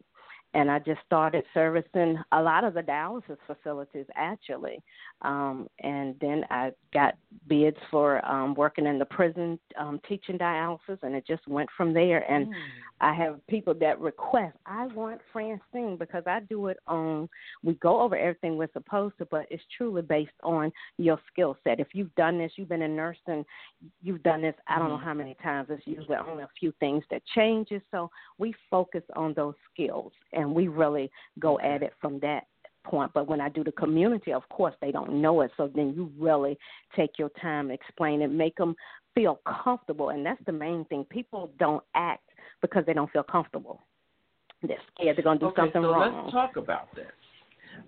And 0.53 0.69
I 0.69 0.79
just 0.79 0.99
started 1.05 1.43
servicing 1.53 2.17
a 2.33 2.41
lot 2.41 2.63
of 2.65 2.73
the 2.73 2.81
dialysis 2.81 3.37
facilities 3.47 4.05
actually, 4.15 4.81
um, 5.21 5.69
and 5.79 6.15
then 6.19 6.43
I 6.49 6.71
got 6.93 7.15
bids 7.47 7.77
for 7.89 8.23
um, 8.25 8.53
working 8.55 8.85
in 8.85 8.99
the 8.99 9.05
prison 9.05 9.57
um, 9.79 10.01
teaching 10.07 10.37
dialysis, 10.37 11.01
and 11.03 11.15
it 11.15 11.25
just 11.25 11.47
went 11.47 11.69
from 11.77 11.93
there. 11.93 12.29
And 12.29 12.47
Mm. 12.47 12.53
I 13.03 13.15
have 13.15 13.39
people 13.47 13.73
that 13.75 13.99
request, 13.99 14.55
I 14.67 14.85
want 14.87 15.21
Francine 15.33 15.97
because 15.97 16.23
I 16.27 16.41
do 16.41 16.67
it 16.67 16.77
on, 16.85 17.27
we 17.63 17.73
go 17.75 17.99
over 17.99 18.15
everything 18.15 18.57
we're 18.57 18.71
supposed 18.73 19.17
to, 19.17 19.25
but 19.25 19.47
it's 19.49 19.63
truly 19.75 20.03
based 20.03 20.39
on 20.43 20.71
your 20.97 21.19
skill 21.31 21.57
set. 21.63 21.79
If 21.79 21.87
you've 21.93 22.13
done 22.13 22.37
this, 22.37 22.51
you've 22.57 22.69
been 22.69 22.83
in 22.83 22.95
nursing, 22.95 23.43
you've 24.03 24.21
done 24.21 24.43
this, 24.43 24.53
I 24.67 24.77
don't 24.77 24.89
know 24.89 24.97
Mhm. 24.97 25.03
how 25.03 25.13
many 25.15 25.33
times, 25.41 25.69
it's 25.71 25.87
usually 25.87 26.15
only 26.17 26.43
a 26.43 26.49
few 26.59 26.71
things 26.73 27.03
that 27.09 27.25
changes. 27.33 27.81
So 27.89 28.11
we 28.37 28.53
focus 28.69 29.03
on 29.15 29.33
those 29.33 29.55
skills 29.73 30.13
and 30.33 30.40
we 30.49 30.67
really 30.67 31.11
go 31.39 31.59
at 31.59 31.83
it 31.83 31.93
from 31.99 32.19
that 32.19 32.45
point. 32.83 33.11
But 33.13 33.27
when 33.27 33.41
I 33.41 33.49
do 33.49 33.63
the 33.63 33.71
community, 33.73 34.33
of 34.33 34.47
course, 34.49 34.73
they 34.81 34.91
don't 34.91 35.21
know 35.21 35.41
it. 35.41 35.51
So 35.57 35.69
then 35.73 35.93
you 35.95 36.11
really 36.17 36.57
take 36.95 37.19
your 37.19 37.29
time, 37.41 37.69
explain 37.71 38.21
it, 38.21 38.29
make 38.31 38.55
them 38.55 38.75
feel 39.13 39.39
comfortable. 39.63 40.09
And 40.09 40.25
that's 40.25 40.43
the 40.45 40.51
main 40.51 40.85
thing. 40.85 41.05
People 41.09 41.51
don't 41.59 41.83
act 41.95 42.23
because 42.61 42.85
they 42.85 42.93
don't 42.93 43.11
feel 43.11 43.23
comfortable. 43.23 43.81
They're 44.63 44.77
scared 44.95 45.17
they're 45.17 45.23
going 45.23 45.39
to 45.39 45.45
do 45.45 45.49
okay, 45.51 45.61
something 45.63 45.81
so 45.81 45.91
wrong. 45.91 46.23
let's 46.23 46.31
talk 46.31 46.55
about 46.55 46.93
that. 46.95 47.11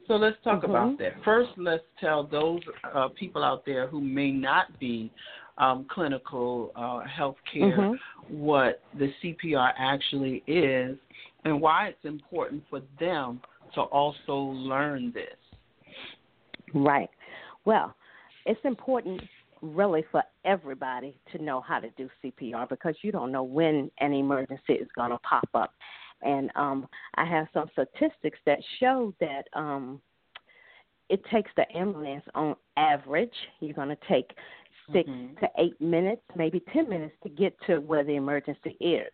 So 0.07 0.15
let's 0.15 0.37
talk 0.43 0.61
Mhm. 0.63 0.69
about 0.69 0.97
that. 0.97 1.21
First, 1.23 1.51
let's 1.57 1.83
tell 1.99 2.23
those 2.23 2.61
uh, 2.93 3.09
people 3.09 3.43
out 3.43 3.65
there 3.65 3.87
who 3.87 4.01
may 4.01 4.31
not 4.31 4.77
be 4.79 5.11
um, 5.57 5.85
clinical 5.85 6.71
uh, 6.75 7.01
health 7.01 7.37
care 7.45 7.77
Mhm. 7.77 7.99
what 8.27 8.81
the 8.95 9.13
CPR 9.21 9.71
actually 9.77 10.41
is 10.47 10.97
and 11.45 11.59
why 11.59 11.87
it's 11.87 12.05
important 12.05 12.63
for 12.69 12.81
them 12.99 13.41
to 13.75 13.81
also 13.81 14.35
learn 14.35 15.11
this. 15.13 15.37
Right. 16.73 17.09
Well, 17.65 17.95
it's 18.45 18.59
important 18.63 19.21
really 19.61 20.03
for 20.11 20.23
everybody 20.43 21.17
to 21.31 21.41
know 21.41 21.61
how 21.61 21.79
to 21.79 21.89
do 21.91 22.09
CPR 22.23 22.67
because 22.67 22.95
you 23.01 23.11
don't 23.11 23.31
know 23.31 23.43
when 23.43 23.89
an 23.99 24.13
emergency 24.13 24.73
is 24.73 24.87
going 24.95 25.11
to 25.11 25.17
pop 25.19 25.47
up. 25.53 25.73
And 26.21 26.51
um, 26.55 26.87
I 27.15 27.25
have 27.25 27.47
some 27.53 27.69
statistics 27.71 28.39
that 28.45 28.59
show 28.79 29.13
that 29.19 29.43
um, 29.53 30.01
it 31.09 31.21
takes 31.31 31.51
the 31.55 31.65
ambulance 31.75 32.23
on 32.33 32.55
average, 32.77 33.33
you're 33.59 33.73
going 33.73 33.89
to 33.89 33.97
take 34.07 34.31
6 34.91 35.09
Mhm. 35.09 35.39
to 35.39 35.49
eight 35.57 35.79
minutes, 35.79 36.21
maybe 36.35 36.59
10 36.59 36.89
minutes 36.89 37.15
to 37.23 37.29
get 37.29 37.59
to 37.67 37.79
where 37.79 38.03
the 38.03 38.15
emergency 38.15 38.75
is. 38.79 39.11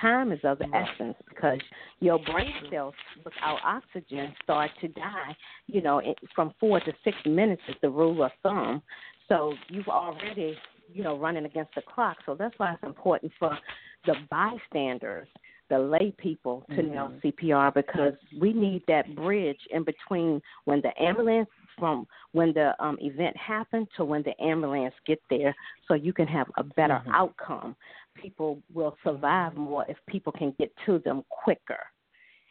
Time 0.00 0.32
is 0.32 0.40
of 0.44 0.58
the 0.58 0.66
essence 0.74 1.16
because 1.28 1.58
your 2.00 2.18
brain 2.20 2.52
cells 2.70 2.94
without 3.24 3.58
oxygen 3.64 4.32
start 4.42 4.70
to 4.80 4.88
die. 4.88 5.36
You 5.66 5.82
know, 5.82 5.98
it, 5.98 6.16
from 6.34 6.54
four 6.60 6.80
to 6.80 6.92
six 7.04 7.16
minutes 7.26 7.62
is 7.68 7.74
the 7.82 7.90
rule 7.90 8.22
of 8.22 8.30
thumb. 8.42 8.82
So 9.28 9.54
you've 9.68 9.88
already, 9.88 10.56
you 10.92 11.02
know, 11.02 11.18
running 11.18 11.44
against 11.44 11.74
the 11.74 11.82
clock. 11.82 12.18
So 12.26 12.34
that's 12.34 12.54
why 12.58 12.74
it's 12.74 12.82
important 12.82 13.32
for 13.38 13.58
the 14.06 14.14
bystanders, 14.30 15.28
the 15.68 15.78
lay 15.78 16.14
people, 16.16 16.64
to 16.74 16.82
know 16.82 17.08
Mhm. 17.08 17.20
CPR 17.20 17.72
because 17.72 18.14
we 18.40 18.52
need 18.52 18.84
that 18.86 19.14
bridge 19.14 19.60
in 19.70 19.82
between 19.82 20.40
when 20.64 20.80
the 20.80 20.92
ambulance 21.02 21.50
from 21.78 22.06
when 22.32 22.52
the 22.52 22.74
um, 22.84 22.98
event 23.00 23.36
happened 23.36 23.88
to 23.96 24.04
when 24.04 24.22
the 24.24 24.40
ambulance 24.42 24.94
get 25.06 25.22
there, 25.30 25.54
so 25.86 25.94
you 25.94 26.12
can 26.12 26.26
have 26.26 26.50
a 26.56 26.64
better 26.64 27.00
Mhm. 27.06 27.14
outcome. 27.14 27.76
People 28.20 28.62
will 28.72 28.96
survive 29.04 29.56
more 29.56 29.84
if 29.88 29.96
people 30.08 30.32
can 30.32 30.54
get 30.58 30.72
to 30.86 30.98
them 31.00 31.24
quicker. 31.28 31.78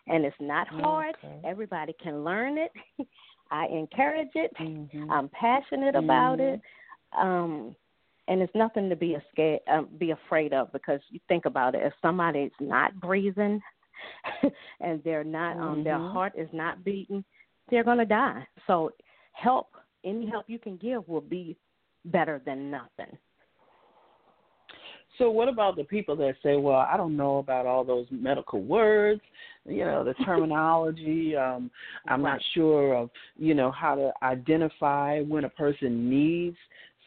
And 0.07 0.23
it's 0.25 0.35
not 0.39 0.67
hard. 0.67 1.15
Okay. 1.23 1.41
Everybody 1.43 1.93
can 2.01 2.23
learn 2.23 2.57
it. 2.57 2.71
I 3.51 3.67
encourage 3.67 4.31
it. 4.35 4.51
Mhm. 4.59 5.11
I'm 5.11 5.29
passionate 5.29 5.95
about 5.95 6.39
Mhm. 6.39 6.53
it. 6.53 6.61
Um, 7.13 7.75
and 8.27 8.41
it's 8.41 8.53
nothing 8.55 8.89
to 8.89 8.95
be 8.95 9.15
a 9.15 9.23
scared, 9.31 9.61
um, 9.67 9.85
be 9.97 10.11
afraid 10.11 10.53
of 10.53 10.71
because 10.73 11.01
you 11.09 11.19
think 11.27 11.45
about 11.45 11.75
it. 11.75 11.83
If 11.83 11.93
somebody's 12.01 12.51
not 12.59 12.99
breathing 12.99 13.61
and 14.81 15.01
they're 15.03 15.23
not, 15.23 15.57
um, 15.57 15.83
their 15.83 15.97
Mhm. 15.97 16.11
heart 16.11 16.33
is 16.35 16.51
not 16.51 16.83
beating, 16.83 17.23
they're 17.69 17.85
going 17.85 17.97
to 17.99 18.05
die. 18.05 18.45
So 18.65 18.91
help, 19.33 19.75
any 20.03 20.25
help 20.25 20.49
you 20.49 20.59
can 20.59 20.77
give 20.77 21.07
will 21.07 21.21
be 21.21 21.57
better 22.05 22.39
than 22.39 22.69
nothing. 22.69 23.17
So 25.17 25.31
what 25.31 25.49
about 25.49 25.75
the 25.75 25.83
people 25.83 26.15
that 26.17 26.35
say, 26.43 26.57
"Well, 26.57 26.75
I 26.75 26.97
don't 26.97 27.17
know 27.17 27.37
about 27.37 27.65
all 27.65 27.83
those 27.83 28.07
medical 28.11 28.61
words, 28.61 29.21
you 29.65 29.83
know, 29.85 30.03
the 30.03 30.13
terminology. 30.25 31.35
Um, 31.47 31.71
I'm 32.07 32.21
not 32.21 32.41
sure 32.53 32.95
of, 32.95 33.09
you 33.37 33.53
know, 33.53 33.71
how 33.71 33.95
to 33.95 34.11
identify 34.23 35.21
when 35.21 35.43
a 35.45 35.49
person 35.49 36.09
needs 36.09 36.57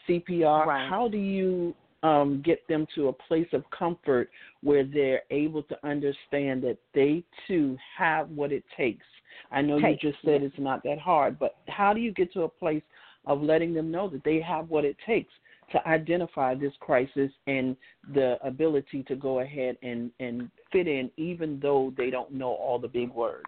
CPR." 0.09 0.67
Right. 0.67 0.89
How 0.89 1.09
do 1.09 1.19
you 1.19 1.75
um, 2.03 2.43
get 2.45 2.67
them 2.69 2.87
to 2.95 3.09
a 3.09 3.13
place 3.13 3.49
of 3.53 3.65
comfort 3.71 4.31
where 4.63 4.85
they're 4.85 5.23
able 5.31 5.63
to 5.65 5.87
understand 5.87 6.63
that 6.63 6.79
they 6.95 7.25
too 7.47 7.77
have 7.97 8.31
what 8.31 8.53
it 8.53 8.65
takes? 8.77 9.07
I 9.51 9.63
know 9.63 9.81
Takes, 9.81 10.03
you 10.03 10.11
just 10.11 10.25
said 10.25 10.43
it's 10.43 10.59
not 10.59 10.83
that 10.85 10.99
hard, 10.99 11.39
but 11.39 11.57
how 11.69 11.93
do 11.93 12.01
you 12.01 12.13
get 12.13 12.33
to 12.35 12.43
a 12.43 12.49
place 12.49 12.83
of 13.27 13.43
letting 13.43 13.75
them 13.75 13.91
know 13.91 14.09
that 14.09 14.25
they 14.25 14.41
have 14.41 14.69
what 14.71 14.85
it 14.85 14.97
takes 15.07 15.33
to 15.73 15.89
identify 15.89 16.55
this 16.55 16.73
crisis 16.81 17.31
and 17.47 17.77
the 18.15 18.37
ability 18.45 19.05
to 19.05 19.17
go 19.17 19.41
ahead 19.41 19.77
and, 19.83 20.11
and 20.21 20.51
fit 20.73 20.89
in 20.89 21.11
even 21.17 21.59
though 21.61 21.93
they 21.97 22.11
don't 22.11 22.33
know 22.33 22.53
all 22.53 22.79
the 22.79 22.89
big 22.89 23.11
words. 23.11 23.45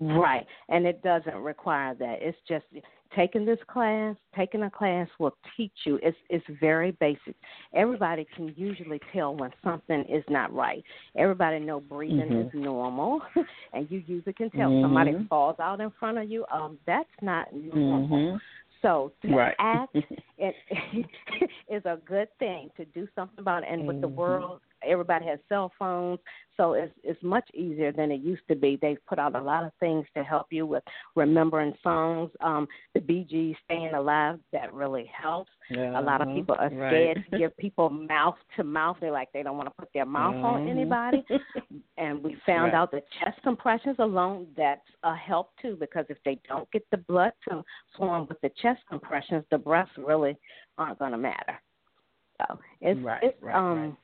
Right. 0.00 0.46
And 0.68 0.86
it 0.86 1.02
doesn't 1.02 1.34
require 1.36 1.94
that. 1.94 2.18
It's 2.22 2.38
just 2.48 2.64
taking 3.14 3.44
this 3.44 3.58
class, 3.66 4.16
taking 4.36 4.62
a 4.62 4.70
class 4.70 5.08
will 5.18 5.36
teach 5.56 5.72
you. 5.84 5.98
It's 6.02 6.16
it's 6.30 6.44
very 6.60 6.92
basic. 6.92 7.34
Everybody 7.74 8.26
can 8.34 8.54
usually 8.56 9.00
tell 9.12 9.34
when 9.34 9.50
something 9.62 10.04
is 10.08 10.24
not 10.30 10.54
right. 10.54 10.82
Everybody 11.16 11.58
know 11.58 11.80
breathing 11.80 12.30
Mhm. 12.30 12.46
is 12.46 12.54
normal 12.54 13.20
and 13.74 13.90
you 13.90 14.02
usually 14.06 14.32
can 14.32 14.48
tell 14.50 14.70
somebody 14.80 15.12
Mhm. 15.12 15.28
falls 15.28 15.58
out 15.60 15.80
in 15.80 15.90
front 15.90 16.18
of 16.18 16.30
you, 16.30 16.46
um, 16.50 16.78
that's 16.86 17.10
not 17.20 17.52
normal. 17.52 18.08
Mhm. 18.36 18.40
So 18.82 19.12
to 19.22 19.34
Right. 19.34 19.54
act 19.58 19.96
it 20.38 20.54
is 21.68 21.84
a 21.84 21.98
good 22.06 22.28
thing 22.38 22.70
to 22.76 22.84
do 22.86 23.06
something 23.14 23.38
about 23.38 23.62
it. 23.62 23.68
And 23.70 23.86
with 23.86 24.00
the 24.00 24.08
Mhm. 24.08 24.14
world, 24.16 24.60
everybody 24.82 25.26
has 25.26 25.38
cell 25.48 25.72
phones, 25.78 26.18
so 26.56 26.72
it's 26.74 26.92
it's 27.02 27.22
much 27.22 27.48
easier 27.54 27.92
than 27.92 28.10
it 28.10 28.20
used 28.20 28.46
to 28.48 28.54
be. 28.56 28.78
They've 28.80 29.04
put 29.06 29.18
out 29.18 29.34
a 29.34 29.40
lot 29.40 29.64
of 29.64 29.72
things 29.80 30.06
to 30.16 30.22
help 30.22 30.46
you 30.50 30.66
with 30.66 30.82
remembering 31.16 31.74
songs. 31.82 32.30
Um, 32.40 32.66
the 32.94 33.00
Gees 33.00 33.56
"Staying 33.64 33.94
Alive" 33.94 34.38
that 34.52 34.72
really 34.72 35.06
helps. 35.14 35.50
A 35.70 36.00
lot 36.00 36.20
of 36.20 36.28
Uh-huh. 36.28 36.36
people 36.36 36.56
are 36.58 36.70
Right. 36.70 36.88
scared 36.88 37.24
to 37.30 37.30
give 37.38 37.56
people 37.56 37.88
mouth 37.90 38.36
to 38.56 38.64
mouth. 38.64 38.96
They're 39.00 39.10
like 39.10 39.30
they 39.32 39.42
don't 39.42 39.56
want 39.56 39.68
to 39.68 39.74
put 39.78 39.92
their 39.92 40.06
mouth 40.06 40.36
on 40.44 40.62
Mhm. 40.62 40.68
anybody. 40.68 41.24
And 41.96 42.22
we 42.22 42.34
found 42.46 42.72
Right. 42.72 42.78
out 42.78 42.90
that 42.92 43.04
chest 43.12 43.40
compressions 43.42 43.98
alone 43.98 44.46
that's 44.56 44.86
a 45.02 45.14
help 45.14 45.52
too 45.60 45.76
because 45.76 46.06
if 46.08 46.16
they 46.24 46.36
don't 46.48 46.70
get 46.72 46.84
the 46.90 46.96
blood 46.96 47.32
to 47.48 47.62
form 47.96 48.26
with 48.28 48.40
the 48.40 48.48
chest 48.62 48.80
compressions, 48.88 49.44
the 49.50 49.58
breaths 49.58 49.90
really 49.98 50.36
aren't 50.78 50.98
going 50.98 51.12
to 51.12 51.18
matter. 51.18 51.60
So 52.38 52.58
it's 52.80 52.98
Right, 53.00 53.22
it's 53.22 53.42
right, 53.42 53.54
um. 53.56 53.96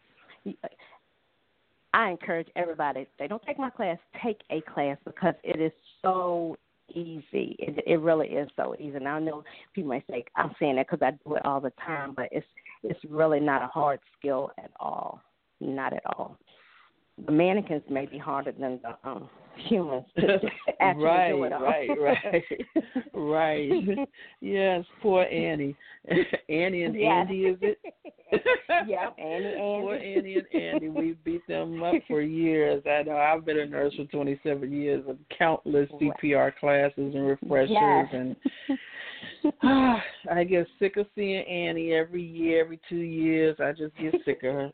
I 1.95 2.11
encourage 2.11 2.49
everybody. 2.57 3.00
If 3.00 3.09
they 3.19 3.26
don't 3.26 3.43
take 3.45 3.59
my 3.59 3.71
class, 3.71 3.99
take 4.23 4.41
a 4.50 4.61
class 4.73 4.99
because 5.05 5.35
it 5.43 5.61
is 5.61 5.73
so 6.03 6.57
easy. 6.91 7.57
It 7.59 7.83
it 7.87 8.00
really 8.00 8.29
is 8.29 8.49
so 8.57 8.75
easy. 8.79 8.97
And 8.97 9.09
I 9.09 9.19
know 9.19 9.45
people 9.75 9.91
might 9.91 10.05
say 10.11 10.25
I'm 10.37 10.55
saying 10.59 10.76
that 10.76 10.87
because 10.91 11.03
I 11.03 11.12
do 11.26 11.37
it 11.37 11.45
all 11.45 11.61
the 11.61 11.73
time, 11.85 12.12
but 12.15 12.29
it's 12.33 12.47
it's 12.83 13.00
really 13.09 13.41
not 13.41 13.62
a 13.62 13.67
hard 13.69 14.00
skill 14.19 14.50
at 14.59 14.71
all. 14.79 15.21
Not 15.61 15.95
at 15.95 16.03
all. 16.05 16.38
The 17.25 17.32
mannequins 17.32 17.82
may 17.88 18.04
be 18.06 18.18
harder 18.18 18.52
than 18.52 18.78
the 18.82 19.08
um, 19.08 19.28
humans 19.56 20.04
to 20.18 20.38
actually 20.80 21.04
right, 21.04 21.30
do 21.32 21.44
it 21.44 21.52
all. 21.52 21.62
right, 21.62 21.88
right, 21.99 22.42
right. 23.14 24.08
Yes, 24.40 24.85
poor 25.00 25.25
Annie. 25.25 25.75
Annie 26.49 26.82
and 26.82 26.94
Yes. 26.94 27.11
Andy, 27.11 27.40
is 27.46 27.58
it? 27.62 27.78
Yeah. 28.32 28.85
Yep, 28.87 29.16
Annie, 29.18 29.46
Andy. 29.46 29.56
Poor 29.58 29.94
Annie 29.94 30.37
and 30.37 30.62
Andy. 30.62 30.88
We 30.90 31.16
beat 31.25 31.46
them 31.46 31.82
up 31.82 31.94
for 32.06 32.20
years. 32.20 32.82
I 32.87 33.02
know. 33.02 33.16
I've 33.16 33.46
been 33.46 33.61
a 33.61 33.66
nurse 33.66 33.94
for 33.94 34.04
27 34.04 34.70
years 34.70 35.04
with 35.06 35.16
countless 35.38 35.88
CPR 35.92 36.54
classes 36.61 36.92
and 37.14 37.26
refreshers, 37.26 37.70
Yes. 37.70 38.06
and 38.12 38.37
ah, 39.62 40.02
I 40.30 40.44
get 40.44 40.66
sick 40.78 40.96
of 40.99 41.06
seeing 41.14 41.44
Annie 41.46 41.92
every 41.94 42.23
year, 42.23 42.61
every 42.62 42.80
two 42.88 42.96
years. 42.96 43.56
I 43.58 43.73
just 43.73 43.96
get 43.96 44.14
sick 44.25 44.42
of 44.42 44.54
her. 44.54 44.70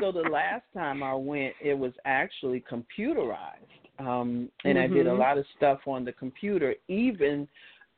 So 0.00 0.12
the 0.12 0.28
last 0.28 0.64
time 0.74 1.02
I 1.02 1.14
went, 1.14 1.54
it 1.62 1.74
was 1.74 1.92
actually 2.04 2.62
computerized, 2.70 3.66
um, 3.98 4.50
and 4.64 4.78
I 4.78 4.86
did 4.86 5.06
a 5.06 5.12
Mhm. 5.12 5.18
lot 5.18 5.38
of 5.38 5.46
stuff 5.56 5.80
on 5.86 6.04
the 6.04 6.12
computer, 6.12 6.74
even 6.88 7.48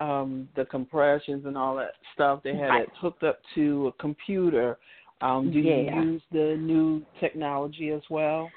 um 0.01 0.49
the 0.57 0.65
compressions 0.65 1.47
and 1.47 1.57
all 1.57 1.77
that 1.77 1.93
stuff. 2.15 2.43
They 2.43 2.57
had 2.57 2.75
it 2.75 2.89
hooked 3.01 3.23
up 3.23 3.41
to 3.55 3.89
a 3.89 3.93
computer. 3.93 4.79
Um, 5.21 5.53
do 5.53 5.61
Yeah. 5.61 5.95
you 5.95 6.03
use 6.03 6.23
the 6.33 6.57
new 6.61 7.07
technology 7.21 7.91
as 7.91 8.03
well? 8.11 8.51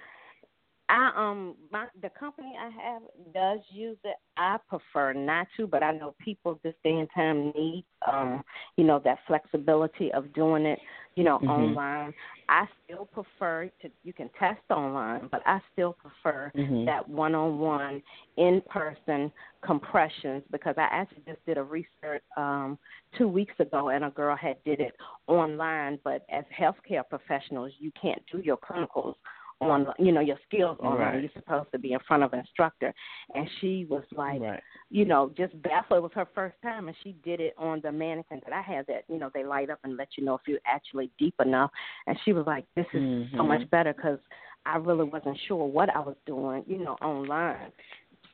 I 0.89 1.11
um 1.15 1.55
my 1.71 1.87
the 2.01 2.09
company 2.09 2.55
I 2.59 2.69
have 2.69 3.01
does 3.33 3.59
use 3.71 3.97
it. 4.03 4.15
I 4.37 4.57
prefer 4.69 5.13
not 5.13 5.47
to, 5.57 5.67
but 5.67 5.83
I 5.83 5.91
know 5.91 6.15
people 6.23 6.59
this 6.63 6.75
day 6.83 6.91
and 6.93 7.09
time 7.13 7.47
need 7.55 7.85
um 8.11 8.43
you 8.77 8.83
know 8.85 8.99
that 9.03 9.19
flexibility 9.27 10.11
of 10.13 10.33
doing 10.33 10.65
it 10.65 10.79
you 11.17 11.23
know 11.23 11.39
Mhm. 11.39 11.49
online. 11.49 12.13
I 12.47 12.67
still 12.85 13.05
prefer 13.07 13.69
to 13.81 13.91
you 14.03 14.13
can 14.13 14.29
test 14.39 14.61
online, 14.69 15.27
but 15.31 15.41
I 15.45 15.59
still 15.73 15.93
prefer 15.93 16.51
Mhm. 16.55 16.85
that 16.85 17.09
one 17.09 17.33
on 17.33 17.57
one 17.59 18.03
in 18.37 18.61
person 18.61 19.31
compressions 19.61 20.43
because 20.51 20.75
I 20.77 20.83
actually 20.83 21.23
just 21.25 21.43
did 21.45 21.57
a 21.57 21.63
recert 21.63 22.23
um 22.37 22.77
two 23.17 23.27
weeks 23.27 23.59
ago 23.59 23.89
and 23.89 24.05
a 24.05 24.11
girl 24.11 24.35
had 24.35 24.63
did 24.63 24.79
it 24.79 24.95
online 25.25 25.99
but 26.03 26.23
as 26.29 26.45
healthcare 26.57 27.03
professionals 27.09 27.71
you 27.79 27.91
can't 27.99 28.21
do 28.31 28.39
your 28.39 28.57
clinicals 28.57 29.15
on 29.61 29.87
you 29.97 30.11
know 30.11 30.21
your 30.21 30.37
skills 30.47 30.77
online 30.79 30.97
Right. 30.99 31.21
you're 31.21 31.31
supposed 31.41 31.71
to 31.71 31.79
be 31.79 31.93
in 31.93 31.99
front 32.07 32.23
of 32.23 32.33
an 32.33 32.39
instructor 32.39 32.93
and 33.33 33.49
she 33.59 33.85
was 33.89 34.03
like 34.15 34.41
right. 34.41 34.61
you 34.89 35.05
know 35.05 35.31
just 35.35 35.59
baffled 35.63 35.97
it 35.97 36.03
was 36.03 36.11
her 36.13 36.27
first 36.35 36.55
time 36.61 36.87
and 36.87 36.97
she 37.03 37.13
did 37.23 37.39
it 37.39 37.53
on 37.57 37.81
the 37.81 37.91
mannequin 37.91 38.39
that 38.45 38.53
i 38.53 38.61
had 38.61 38.85
that 38.87 39.03
you 39.07 39.17
know 39.17 39.31
they 39.33 39.43
light 39.43 39.69
up 39.69 39.79
and 39.83 39.97
let 39.97 40.09
you 40.17 40.23
know 40.23 40.35
if 40.35 40.41
you're 40.47 40.59
actually 40.65 41.09
deep 41.17 41.33
enough 41.43 41.71
and 42.05 42.17
she 42.23 42.33
was 42.33 42.45
like 42.45 42.65
this 42.75 42.85
is 42.93 43.01
so 43.35 43.43
Mhm. 43.43 43.47
much 43.47 43.69
better 43.71 43.93
because 43.93 44.19
i 44.65 44.77
really 44.77 45.05
wasn't 45.05 45.37
sure 45.47 45.65
what 45.65 45.89
i 45.95 45.99
was 45.99 46.15
doing 46.25 46.63
you 46.67 46.77
know 46.77 46.93
online 47.01 47.71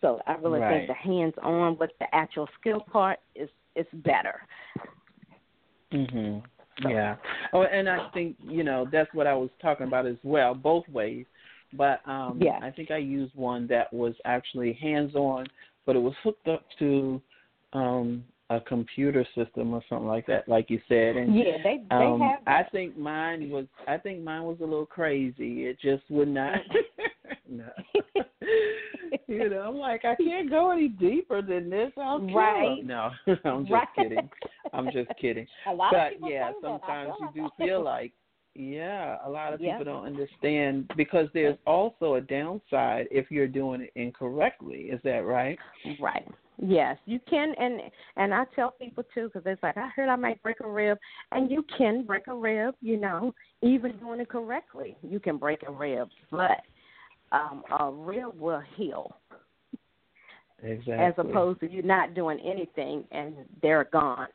so 0.01 0.19
i 0.27 0.33
really 0.35 0.59
Right. 0.59 0.69
think 0.69 0.87
the 0.87 0.93
hands 0.93 1.33
on 1.41 1.77
with 1.77 1.91
the 1.99 2.13
actual 2.13 2.49
skill 2.59 2.81
part 2.81 3.19
is 3.35 3.49
is 3.75 3.87
better 3.93 4.41
Mhm. 5.91 6.43
So- 6.81 6.89
Yeah. 6.89 7.15
Oh, 7.53 7.63
and 7.63 7.87
I 7.89 8.09
think 8.09 8.35
you 8.41 8.63
know 8.63 8.87
that's 8.91 9.13
what 9.13 9.27
I 9.27 9.35
was 9.35 9.49
talking 9.61 9.87
about 9.87 10.05
as 10.05 10.17
well, 10.23 10.53
both 10.55 10.87
ways. 10.89 11.25
But 11.73 12.07
um 12.07 12.39
Yeah. 12.41 12.59
I 12.61 12.71
think 12.71 12.91
I 12.91 12.97
used 12.97 13.35
one 13.35 13.67
that 13.67 13.91
was 13.93 14.15
actually 14.25 14.73
hands-on, 14.73 15.47
but 15.85 15.95
it 15.95 15.99
was 15.99 16.15
hooked 16.23 16.47
up 16.47 16.65
to 16.79 17.21
um 17.73 18.23
a 18.49 18.59
computer 18.59 19.25
system 19.35 19.73
or 19.73 19.81
something 19.89 20.07
like 20.07 20.25
that, 20.27 20.47
like 20.47 20.69
you 20.69 20.79
said. 20.87 21.15
And 21.15 21.35
yeah 21.35 21.57
they 21.63 21.83
they 21.89 21.95
um, 21.95 22.19
have 22.21 22.39
I 22.45 22.63
think 22.71 22.97
mine 22.97 23.49
was. 23.49 23.65
I 23.87 23.97
think 23.97 24.21
mine 24.21 24.43
was 24.43 24.57
a 24.59 24.65
little 24.65 24.85
crazy. 24.85 25.65
It 25.65 25.79
just 25.79 26.03
would 26.09 26.27
not. 26.27 26.59
no. 27.49 27.69
you 29.27 29.49
know, 29.49 29.61
I'm 29.61 29.75
like, 29.77 30.05
I 30.05 30.15
can't 30.15 30.49
go 30.49 30.71
any 30.71 30.89
deeper 30.89 31.41
than 31.41 31.69
this. 31.69 31.91
I'll 31.97 32.19
Right. 32.19 32.83
No, 32.85 33.11
I'm 33.45 33.63
just 33.63 33.71
Right. 33.71 33.87
kidding. 33.95 34.29
I'm 34.73 34.91
just 34.91 35.09
kidding. 35.21 35.47
a 35.67 35.73
lot 35.73 35.93
of 35.93 35.99
But 35.99 36.09
people 36.13 36.29
yeah. 36.29 36.51
Sometimes 36.61 37.13
you 37.35 37.43
do 37.43 37.49
feel 37.57 37.83
like, 37.83 38.13
yeah, 38.55 39.17
a 39.25 39.29
lot 39.29 39.53
of 39.53 39.61
Yeah. 39.61 39.77
people 39.77 39.93
don't 39.93 40.05
understand 40.05 40.91
because 40.95 41.27
there's 41.33 41.57
also 41.65 42.15
a 42.15 42.21
downside 42.21 43.07
if 43.11 43.31
you're 43.31 43.47
doing 43.47 43.81
it 43.81 43.91
incorrectly. 43.95 44.89
Is 44.91 44.99
that 45.03 45.25
right? 45.25 45.57
Right. 45.99 46.27
Yes, 46.61 46.97
you 47.05 47.19
can, 47.27 47.55
and 47.57 47.81
and 48.15 48.31
I 48.31 48.45
tell 48.55 48.71
people 48.79 49.03
too 49.11 49.27
because 49.33 49.41
it's 49.47 49.63
like 49.63 49.75
I 49.75 49.87
heard 49.95 50.07
I 50.07 50.15
might 50.15 50.41
break 50.43 50.59
a 50.59 50.69
rib, 50.69 50.99
and 51.31 51.49
you 51.49 51.65
can 51.75 52.05
break 52.05 52.27
a 52.27 52.35
rib. 52.35 52.75
You 52.79 52.97
know, 52.97 53.33
even 53.63 53.97
doing 53.97 54.19
it 54.19 54.29
correctly, 54.29 54.95
you 55.01 55.19
can 55.19 55.37
break 55.37 55.63
a 55.67 55.71
rib, 55.71 56.09
but 56.29 56.61
um, 57.31 57.63
a 57.79 57.91
rib 57.91 58.39
will 58.39 58.61
heal 58.77 59.15
Exactly. 60.61 60.93
as 60.93 61.13
opposed 61.17 61.59
to 61.61 61.69
you 61.69 61.81
not 61.81 62.13
doing 62.13 62.39
anything 62.39 63.03
and 63.11 63.35
they're 63.61 63.89
gone. 63.91 64.27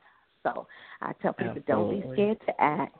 So 0.54 0.66
I 1.00 1.12
tell 1.22 1.32
people 1.32 1.62
don't 1.66 1.90
be 1.90 2.06
scared 2.12 2.38
to 2.46 2.60
act. 2.60 2.96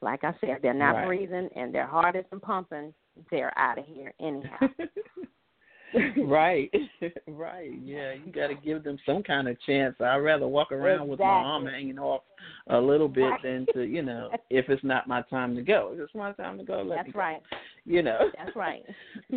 Like 0.00 0.24
I 0.24 0.34
said, 0.40 0.58
they're 0.62 0.74
not 0.74 0.94
Right. 0.96 1.06
breathing 1.06 1.48
and 1.56 1.74
their 1.74 1.86
heart 1.86 2.16
isn't 2.16 2.42
pumping, 2.42 2.92
they're 3.30 3.56
out 3.58 3.78
of 3.78 3.86
here 3.86 4.12
anyhow. 4.20 4.68
right, 6.24 6.72
right. 7.28 7.70
Yeah, 7.82 8.12
you 8.12 8.32
got 8.32 8.48
to 8.48 8.54
give 8.54 8.82
them 8.82 8.98
some 9.06 9.22
kind 9.22 9.48
of 9.48 9.60
chance. 9.62 9.94
I'd 10.00 10.16
rather 10.16 10.48
walk 10.48 10.72
around 10.72 11.08
with 11.08 11.20
my 11.20 11.26
arm 11.26 11.66
hanging 11.66 11.98
off 11.98 12.22
a 12.68 12.78
little 12.78 13.08
bit 13.08 13.34
than 13.42 13.66
to, 13.74 13.82
you 13.82 14.02
know, 14.02 14.30
if 14.50 14.68
it's 14.68 14.84
not 14.84 15.06
my 15.06 15.22
time 15.22 15.54
to 15.56 15.62
go. 15.62 15.90
If 15.94 16.00
it's 16.00 16.14
my 16.14 16.32
time 16.32 16.58
to 16.58 16.64
go, 16.64 16.78
let 16.78 16.84
me 16.84 16.96
That's 16.96 17.12
go. 17.12 17.18
right. 17.18 17.42
You 17.86 18.02
know. 18.02 18.18
That's 18.36 18.56
right. 18.56 18.84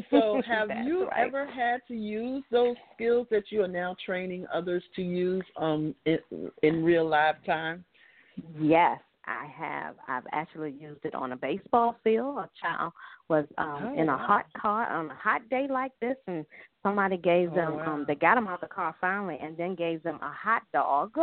So, 0.10 0.41
have 0.47 0.69
That's 0.69 0.88
you 0.88 1.07
right. 1.12 1.27
ever 1.27 1.45
had 1.45 1.81
to 1.88 1.93
use 1.95 2.43
those 2.51 2.75
skills 2.95 3.27
that 3.31 3.51
you 3.51 3.63
are 3.63 3.67
now 3.67 3.95
training 4.05 4.45
others 4.53 4.83
to 4.95 5.01
use 5.01 5.43
um 5.57 5.93
in, 6.05 6.19
in 6.63 6.83
real 6.83 7.07
live 7.07 7.36
time? 7.45 7.83
Yes, 8.60 8.99
I 9.25 9.45
have. 9.57 9.95
I've 10.07 10.25
actually 10.31 10.71
used 10.71 11.03
it 11.03 11.13
on 11.15 11.31
a 11.33 11.36
baseball 11.36 11.95
field. 12.03 12.38
A 12.38 12.49
child 12.62 12.93
was 13.29 13.45
um 13.57 13.89
Oh, 13.93 13.99
in 13.99 14.07
a 14.10 14.17
hot 14.17 14.45
car 14.55 14.88
on 14.91 15.10
a 15.12 15.15
hot 15.15 15.47
day 15.49 15.67
like 15.69 15.91
this, 15.99 16.15
and 16.27 16.45
somebody 16.83 17.17
gave 17.17 17.51
Oh, 17.51 17.55
them. 17.55 17.73
wow. 17.73 17.93
um 17.95 18.05
They 18.07 18.15
got 18.15 18.36
them 18.36 18.47
out 18.47 18.55
of 18.63 18.69
the 18.69 18.73
car 18.73 18.95
finally, 19.01 19.38
and 19.41 19.57
then 19.57 19.75
gave 19.75 20.03
them 20.03 20.19
a 20.21 20.31
hot 20.31 20.62
dog, 20.73 21.17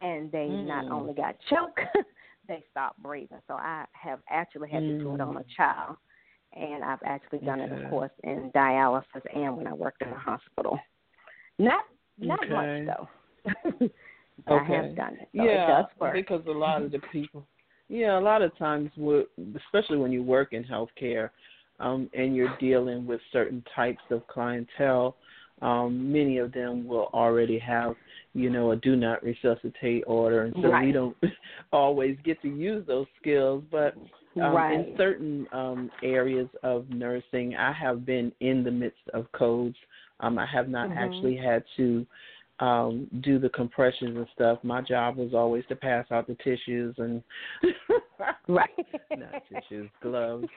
and 0.00 0.30
they 0.32 0.48
not 0.48 0.86
Mm. 0.86 0.90
only 0.90 1.14
got 1.14 1.36
choked, 1.50 1.80
they 2.48 2.64
stopped 2.70 3.00
breathing. 3.02 3.38
So 3.46 3.54
I 3.54 3.84
have 3.92 4.20
actually 4.28 4.70
had 4.70 4.80
to 4.80 4.98
do 4.98 5.14
it 5.14 5.20
on 5.20 5.36
a 5.36 5.40
Mm. 5.40 5.44
child, 5.56 5.96
and 6.56 6.84
I've 6.84 7.02
actually 7.04 7.40
done 7.40 7.60
it, 7.60 7.72
of 7.72 7.90
course, 7.90 8.10
in 8.22 8.50
dialysis 8.54 9.04
and 9.34 9.56
when 9.56 9.66
I 9.66 9.72
worked 9.72 10.02
in 10.02 10.08
a 10.08 10.18
hospital. 10.18 10.78
Not 11.58 11.84
not 12.20 12.40
Okay. 12.44 12.52
much 12.52 12.96
though. 12.96 13.90
But 14.46 14.54
I 14.54 14.64
have 14.64 14.96
done 14.96 15.14
it. 15.14 15.28
So 15.36 15.44
yeah, 15.44 15.84
it 16.00 16.12
because 16.12 16.42
a 16.46 16.50
lot 16.50 16.82
of 16.82 16.90
the 16.90 16.98
people, 17.12 17.46
yeah, 17.88 18.18
a 18.18 18.20
lot 18.20 18.42
of 18.42 18.56
times, 18.58 18.90
especially 19.56 19.96
when 19.96 20.10
you 20.10 20.22
work 20.24 20.52
in 20.52 20.64
healthcare, 20.64 21.30
um, 21.78 22.10
and 22.14 22.34
you're 22.34 22.54
dealing 22.58 23.06
with 23.06 23.20
certain 23.32 23.62
types 23.74 24.02
of 24.10 24.26
clientele, 24.26 25.16
um, 25.62 26.12
many 26.12 26.38
of 26.38 26.52
them 26.52 26.86
will 26.86 27.10
already 27.14 27.58
have, 27.60 27.94
you 28.34 28.50
know, 28.50 28.72
a 28.72 28.76
do 28.76 28.96
not 28.96 29.22
resuscitate 29.22 30.02
order, 30.06 30.42
and 30.42 30.54
so 30.60 30.80
we 30.80 30.90
don't 30.90 31.16
always 31.72 32.16
get 32.24 32.40
to 32.42 32.48
use 32.48 32.84
those 32.86 33.06
skills. 33.20 33.62
But 33.70 33.94
um, 34.40 34.54
right. 34.54 34.72
in 34.72 34.94
certain 34.96 35.46
um, 35.52 35.90
areas 36.02 36.48
of 36.62 36.88
nursing, 36.90 37.54
I 37.56 37.72
have 37.72 38.04
been 38.04 38.32
in 38.40 38.64
the 38.64 38.70
midst 38.70 39.08
of 39.12 39.30
codes. 39.32 39.76
Um, 40.20 40.38
I 40.38 40.46
have 40.46 40.68
not 40.68 40.90
Mhm. 40.90 40.96
actually 40.96 41.36
had 41.36 41.64
to 41.76 42.06
um 42.60 43.08
do 43.20 43.40
the 43.40 43.48
compressions 43.48 44.16
and 44.16 44.28
stuff. 44.32 44.62
My 44.62 44.80
job 44.80 45.16
was 45.16 45.34
always 45.34 45.64
to 45.66 45.74
pass 45.74 46.06
out 46.12 46.28
the 46.28 46.36
tissues 46.36 46.94
and 46.98 47.22
right. 48.48 48.68
not 49.16 49.42
tissues, 49.48 49.90
gloves, 50.02 50.48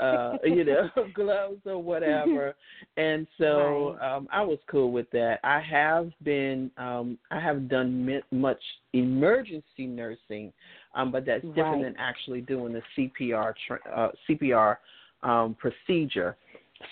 uh, 0.00 0.38
you 0.44 0.64
know, 0.64 0.88
gloves 1.14 1.60
or 1.64 1.82
whatever. 1.82 2.54
And 2.96 3.26
so 3.38 3.96
Right. 4.00 4.16
um 4.16 4.28
I 4.32 4.42
was 4.42 4.58
cool 4.70 4.92
with 4.92 5.10
that. 5.10 5.40
I 5.44 5.60
have 5.60 6.10
been 6.22 6.70
um 6.76 7.18
I 7.30 7.40
have 7.40 7.68
done 7.68 8.20
much 8.30 8.62
emergency 8.92 9.86
nursing, 9.86 10.52
um 10.94 11.10
but 11.10 11.24
that's 11.24 11.44
different 11.46 11.80
Right. 11.80 11.82
than 11.82 11.96
actually 11.98 12.40
doing 12.40 12.72
the 12.72 12.82
CPR 12.96 13.54
tra- 13.66 13.80
uh 13.94 14.10
CPR 14.28 14.76
um 15.22 15.54
procedure. 15.54 16.36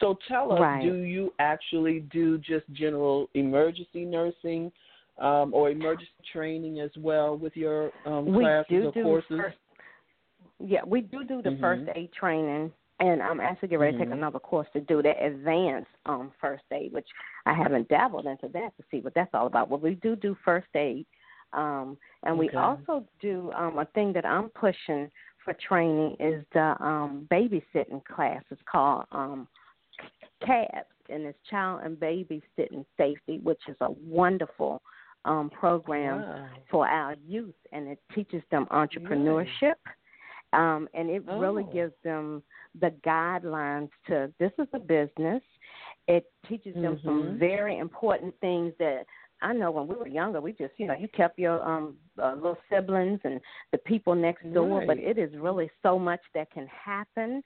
So 0.01 0.19
tell 0.29 0.53
us, 0.53 0.61
Right. 0.61 0.83
do 0.83 0.95
you 0.97 1.33
actually 1.39 2.01
do 2.13 2.39
just 2.39 2.71
general 2.73 3.29
emergency 3.35 4.05
nursing 4.05 4.71
um, 5.19 5.53
or 5.55 5.71
emergency 5.71 6.11
training 6.33 6.81
as 6.81 6.91
well 6.99 7.37
with 7.37 7.57
your 7.57 7.91
um, 8.05 8.27
we 8.27 8.45
classes 8.45 8.67
do 8.69 8.87
or 8.89 8.93
do 8.93 9.03
courses? 9.03 9.41
First, 9.41 9.57
yeah, 10.61 10.81
we 10.87 11.01
do 11.01 11.25
do 11.25 11.43
the 11.43 11.51
Mhm. 11.51 11.61
first 11.61 11.85
aid 11.95 12.13
training, 12.13 12.73
and 13.01 13.23
I'm 13.23 13.41
actually 13.41 13.69
getting 13.69 13.81
ready 13.81 13.93
to 13.97 13.99
take 14.05 14.09
Mhm. 14.11 14.19
another 14.19 14.39
course 14.39 14.69
to 14.73 14.81
do 14.81 15.03
the 15.03 15.17
advanced 15.25 15.91
um, 16.07 16.33
first 16.41 16.65
aid, 16.71 16.93
which 16.93 17.09
I 17.47 17.55
haven't 17.55 17.89
dabbled 17.89 18.27
into 18.27 18.49
that 18.49 18.77
to 18.77 18.85
see 18.91 19.01
what 19.01 19.15
that's 19.15 19.33
all 19.35 19.47
about. 19.47 19.71
But 19.71 19.81
we 19.81 19.95
do 19.97 20.17
do 20.17 20.35
first 20.45 20.69
aid, 20.75 21.07
um, 21.53 21.97
and 22.25 22.39
we 22.39 22.51
also 22.51 23.05
do 23.21 23.51
um, 23.57 23.79
a 23.79 23.85
thing 23.87 24.13
that 24.13 24.27
I'm 24.27 24.49
pushing 24.51 25.11
for 25.45 25.55
training 25.67 26.17
is 26.21 26.45
the 26.53 26.75
um, 26.81 27.27
babysitting 27.31 28.05
class. 28.05 28.43
It's 28.51 28.61
called 28.71 29.05
um, 29.13 29.49
CABS, 30.45 30.87
and 31.09 31.25
it's 31.25 31.39
Child 31.49 31.83
and 31.85 31.97
Babysitting 31.97 32.85
Safety, 32.97 33.39
which 33.43 33.61
is 33.69 33.77
a 33.81 33.91
wonderful 33.91 34.83
um, 35.25 35.51
program 35.51 36.23
Wow. 36.23 36.49
for 36.71 36.89
our 36.89 37.15
youth, 37.27 37.55
and 37.73 37.89
it 37.89 37.99
teaches 38.15 38.43
them 38.51 38.67
entrepreneurship, 38.71 39.75
um, 40.53 40.89
and 40.95 41.11
it 41.11 41.23
really 41.27 41.65
Oh. 41.65 41.73
gives 41.73 41.95
them 42.03 42.43
the 42.81 42.91
guidelines 43.05 43.91
to 44.07 44.33
this 44.39 44.53
is 44.59 44.69
a 44.75 44.79
business. 44.79 45.43
It 46.07 46.31
teaches 46.47 46.75
them 46.75 46.99
some 47.05 47.23
Mhm. 47.23 47.39
very 47.39 47.79
important 47.79 48.39
things 48.41 48.75
that 48.79 49.07
I 49.41 49.53
know 49.53 49.71
when 49.71 49.87
we 49.87 49.95
were 49.95 50.09
younger, 50.09 50.41
we 50.41 50.53
just 50.53 50.73
you 50.79 50.87
know 50.87 50.95
you 50.99 51.09
kept 51.09 51.39
your 51.39 51.63
um 51.63 51.97
uh, 52.23 52.35
little 52.35 52.59
siblings 52.71 53.21
and 53.25 53.41
the 53.73 53.79
people 53.79 54.15
next 54.15 54.53
door, 54.53 54.83
but 54.87 54.99
it 54.99 55.19
is 55.19 55.31
really 55.39 55.71
so 55.83 55.99
much 55.99 56.21
that 56.35 56.51
can 56.51 56.67
happen 56.67 57.43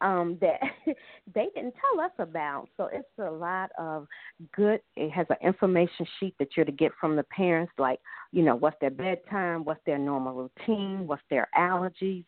um 0.00 0.36
that 0.40 0.60
they 1.34 1.48
didn't 1.54 1.74
tell 1.80 2.04
us 2.04 2.12
about. 2.18 2.68
So 2.76 2.88
it's 2.92 3.08
a 3.18 3.30
lot 3.30 3.70
of 3.78 4.06
good. 4.54 4.80
It 4.96 5.10
has 5.10 5.26
an 5.30 5.36
information 5.46 6.06
sheet 6.18 6.34
that 6.38 6.48
you're 6.56 6.66
to 6.66 6.72
get 6.72 6.92
from 7.00 7.16
the 7.16 7.24
parents, 7.24 7.72
like 7.78 8.00
you 8.32 8.42
know 8.42 8.56
what's 8.56 8.78
their 8.80 8.90
bedtime, 8.90 9.64
what's 9.64 9.80
their 9.86 9.98
normal 9.98 10.34
routine, 10.34 11.06
what's 11.06 11.22
their 11.30 11.48
allergies, 11.56 12.24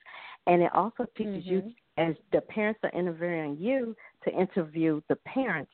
and 0.47 0.63
it 0.63 0.75
also 0.75 1.07
teaches 1.17 1.45
you 1.47 1.63
Mhm. 1.63 1.75
as 1.99 2.17
the 2.33 2.41
parents 2.43 2.81
are 2.85 2.91
interviewing 2.91 3.57
you 3.57 3.97
to 4.25 4.31
interview 4.33 5.01
the 5.09 5.17
parents 5.17 5.73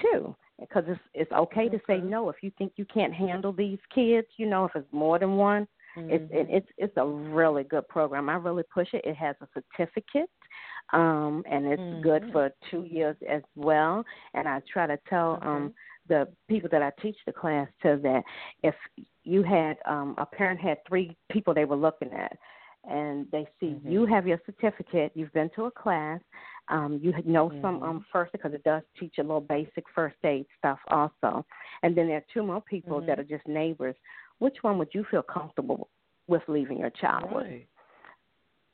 too 0.00 0.34
because 0.60 0.84
it's 0.86 1.00
it's 1.14 1.32
okay, 1.32 1.68
to 1.68 1.80
say 1.86 1.98
no 1.98 2.28
if 2.28 2.36
you 2.42 2.52
think 2.58 2.72
you 2.76 2.84
can't 2.84 3.14
handle 3.14 3.52
these 3.52 3.78
kids 3.94 4.26
you 4.36 4.46
know 4.46 4.64
if 4.66 4.72
it's 4.74 4.92
more 4.92 5.18
than 5.18 5.36
one 5.36 5.66
it's 6.08 6.24
Mhm. 6.24 6.34
it, 6.34 6.46
it's 6.50 6.68
it's 6.78 6.96
a 6.96 7.06
really 7.06 7.64
good 7.64 7.86
program 7.88 8.28
i 8.28 8.34
really 8.34 8.62
push 8.72 8.88
it 8.92 9.04
it 9.04 9.16
has 9.16 9.36
a 9.40 9.48
certificate 9.54 10.30
um 10.92 11.42
and 11.50 11.66
it's 11.66 12.02
good 12.02 12.22
Mhm. 12.22 12.32
for 12.32 12.50
two 12.70 12.84
years 12.84 13.16
as 13.28 13.42
well 13.56 14.04
and 14.34 14.48
i 14.48 14.60
try 14.72 14.86
to 14.86 14.98
tell 15.08 15.38
um 15.42 15.72
the 16.08 16.28
people 16.48 16.68
that 16.70 16.82
i 16.82 16.90
teach 17.02 17.16
the 17.26 17.32
class 17.32 17.68
to 17.82 17.98
that 18.02 18.22
if 18.62 18.74
you 19.24 19.42
had 19.42 19.76
um 19.86 20.14
a 20.18 20.26
parent 20.26 20.60
had 20.60 20.78
three 20.86 21.16
people 21.30 21.52
they 21.54 21.64
were 21.64 21.76
looking 21.76 22.12
at 22.12 22.36
and 22.88 23.30
they 23.30 23.46
see 23.58 23.78
Mhm. 23.84 23.92
you 23.92 24.06
have 24.06 24.26
your 24.26 24.40
certificate 24.46 25.12
you've 25.14 25.32
been 25.32 25.50
to 25.54 25.64
a 25.66 25.70
class 25.70 26.20
um 26.70 26.98
you 27.02 27.12
know 27.24 27.50
some 27.60 27.80
Mhm. 27.80 27.82
um 27.82 28.06
first 28.12 28.32
because 28.32 28.54
it 28.54 28.62
does 28.64 28.82
teach 28.98 29.18
a 29.18 29.22
little 29.22 29.40
basic 29.40 29.84
first 29.94 30.16
aid 30.24 30.46
stuff 30.58 30.78
also 30.88 31.44
and 31.82 31.96
then 31.96 32.06
there 32.08 32.18
are 32.18 32.24
two 32.32 32.42
more 32.42 32.60
people 32.62 33.00
Mhm. 33.00 33.06
that 33.06 33.18
are 33.18 33.24
just 33.24 33.46
neighbors 33.46 33.96
which 34.38 34.62
one 34.62 34.78
would 34.78 34.94
you 34.94 35.04
feel 35.04 35.22
comfortable 35.22 35.88
with 36.26 36.42
leaving 36.48 36.78
your 36.78 36.90
child 36.90 37.30
with 37.32 37.46
Right. 37.46 37.68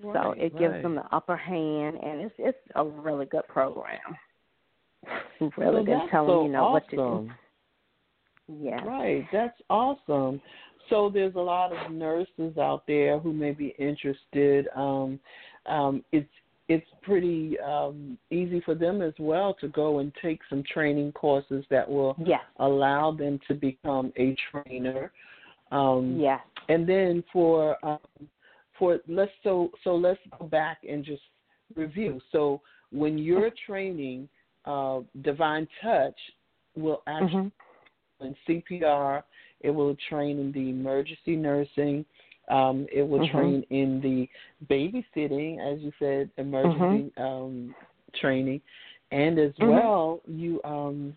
so 0.00 0.30
Right, 0.30 0.38
it 0.40 0.58
gives 0.58 0.72
right. 0.74 0.82
them 0.82 0.94
the 0.94 1.14
upper 1.14 1.36
hand 1.36 1.96
and 2.02 2.20
it's 2.20 2.34
it's 2.38 2.58
a 2.74 2.84
really 2.84 3.26
good 3.26 3.46
program 3.48 4.16
really 5.56 5.80
so 5.80 5.84
good 5.84 6.10
telling 6.10 6.30
so 6.30 6.44
you 6.44 6.50
know 6.50 6.70
what 6.70 6.88
to 6.90 6.96
do 6.96 7.30
yeah 8.48 8.80
Right, 8.84 9.26
that's 9.32 9.60
awesome. 9.70 10.40
So 10.88 11.10
there's 11.12 11.34
a 11.34 11.40
lot 11.40 11.72
of 11.72 11.90
nurses 11.90 12.56
out 12.58 12.84
there 12.86 13.18
who 13.18 13.32
may 13.32 13.50
be 13.50 13.74
interested. 13.78 14.68
Um, 14.76 15.18
um, 15.66 16.04
it's 16.12 16.28
it's 16.68 16.86
pretty 17.02 17.58
um, 17.60 18.18
easy 18.30 18.60
for 18.60 18.74
them 18.74 19.00
as 19.00 19.12
well 19.18 19.54
to 19.60 19.68
go 19.68 20.00
and 20.00 20.12
take 20.20 20.40
some 20.50 20.62
training 20.72 21.12
courses 21.12 21.64
that 21.70 21.88
will 21.88 22.16
yes 22.24 22.40
allow 22.58 23.12
them 23.12 23.38
to 23.46 23.54
become 23.54 24.12
a 24.16 24.36
trainer. 24.50 25.12
Um, 25.70 26.18
yes 26.20 26.40
And 26.68 26.88
then 26.88 27.22
for 27.32 27.76
um, 27.84 27.98
for 28.78 28.98
let's 29.08 29.30
so 29.42 29.70
so 29.84 29.94
let's 29.94 30.20
go 30.38 30.46
back 30.46 30.78
and 30.88 31.04
just 31.04 31.22
review. 31.74 32.20
So 32.32 32.60
when 32.90 33.18
you're 33.18 33.50
training, 33.66 34.28
uh, 34.64 35.00
Divine 35.22 35.68
Touch 35.82 36.18
will 36.76 37.02
actually 37.06 37.42
hmm 37.42 37.48
in 38.20 38.34
CPR. 38.48 39.22
It 39.60 39.70
will 39.70 39.96
train 40.08 40.38
in 40.38 40.52
the 40.52 40.70
emergency 40.70 41.36
nursing. 41.36 42.04
Um, 42.48 42.86
it 42.92 43.02
will 43.02 43.20
Mhm. 43.20 43.30
train 43.30 43.64
in 43.70 44.00
the 44.00 44.28
babysitting, 44.68 45.58
as 45.60 45.80
you 45.80 45.92
said, 45.98 46.30
emergency 46.36 47.12
um, 47.16 47.74
training, 48.20 48.60
and 49.10 49.38
as 49.38 49.52
Mhm. 49.58 49.68
well, 49.68 50.20
you 50.26 50.60
um, 50.64 51.14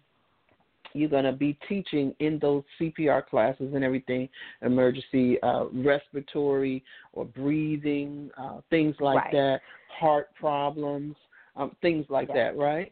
you're 0.94 1.10
going 1.10 1.26
to 1.26 1.32
be 1.32 1.58
teaching 1.68 2.15
in 2.20 2.39
those 2.39 2.63
CPR 2.80 3.26
classes 3.26 3.74
and 3.76 3.84
everything, 3.84 4.28
emergency 4.62 5.42
uh, 5.44 5.65
respiratory 5.74 6.84
or 7.13 7.26
breathing, 7.26 8.30
uh, 8.38 8.62
things 8.70 8.96
like 9.00 9.15
Right. 9.18 9.32
that, 9.32 9.62
heart 10.00 10.30
problems, 10.36 11.15
um, 11.56 11.76
things 11.82 12.06
like 12.10 12.28
Yes. 12.30 12.38
that, 12.38 12.58
right? 12.58 12.92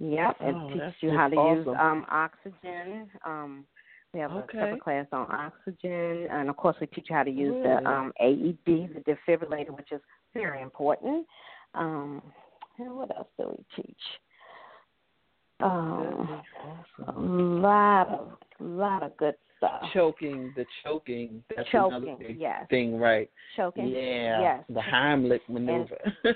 Yep, 0.00 0.36
it 0.40 0.56
Oh, 0.56 0.68
teaches 0.72 0.94
you 1.00 1.10
how 1.12 1.28
to 1.28 1.36
use 1.36 1.66
um 1.78 2.04
oxygen. 2.10 3.08
Um 3.24 3.64
we 4.14 4.20
have 4.20 4.30
Okay. 4.32 4.58
a 4.58 4.60
separate 4.62 4.80
class 4.82 5.06
on 5.12 5.26
oxygen 5.30 6.28
and 6.30 6.48
of 6.48 6.56
course 6.56 6.76
we 6.80 6.86
teach 6.86 7.06
you 7.10 7.16
how 7.16 7.24
to 7.24 7.30
use 7.30 7.54
Really? 7.64 7.84
the 7.84 7.90
um 7.90 8.12
AED, 8.20 8.94
the 8.94 9.02
defibrillator, 9.06 9.76
which 9.76 9.90
is 9.92 10.00
very 10.32 10.62
important. 10.62 11.26
Um 11.74 12.22
and 12.78 12.94
what 12.94 13.14
else 13.16 13.28
do 13.38 13.48
we 13.50 13.82
teach? 13.82 13.96
Um 15.60 16.42
is 16.98 17.06
a 17.08 17.20
lot 17.20 18.08
of 18.08 18.38
lot 18.60 19.02
of 19.02 19.16
good 19.16 19.34
stuff. 19.66 19.90
choking, 19.92 20.52
the 20.56 20.66
choking. 20.82 21.42
That's 21.56 21.68
another 21.72 22.06
Choking, 22.06 22.16
big 22.18 22.40
yes. 22.40 22.66
thing, 22.70 22.98
right? 22.98 23.30
Choking. 23.56 23.88
Yeah, 23.88 24.40
Yes. 24.40 24.64
the 24.68 24.80
Heimlich 24.80 25.40
maneuver. 25.48 25.98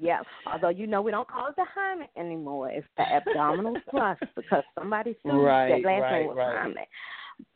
Yeah, 0.00 0.20
although 0.50 0.68
you 0.70 0.86
know 0.86 1.02
we 1.02 1.10
don't 1.10 1.28
call 1.28 1.48
it 1.48 1.56
the 1.56 1.64
Heimlich 1.76 2.08
anymore. 2.16 2.70
It's 2.70 2.86
the 2.96 3.02
abdominal 3.02 3.76
thrust 3.90 4.22
because 4.34 4.62
somebody 4.78 5.16
sued 5.22 5.32
Right, 5.34 5.68
that 5.82 5.86
last 5.86 6.00
right, 6.02 6.18
name 6.20 6.28
was 6.28 6.36
right. 6.36 6.56
Heimlich. 6.66 6.86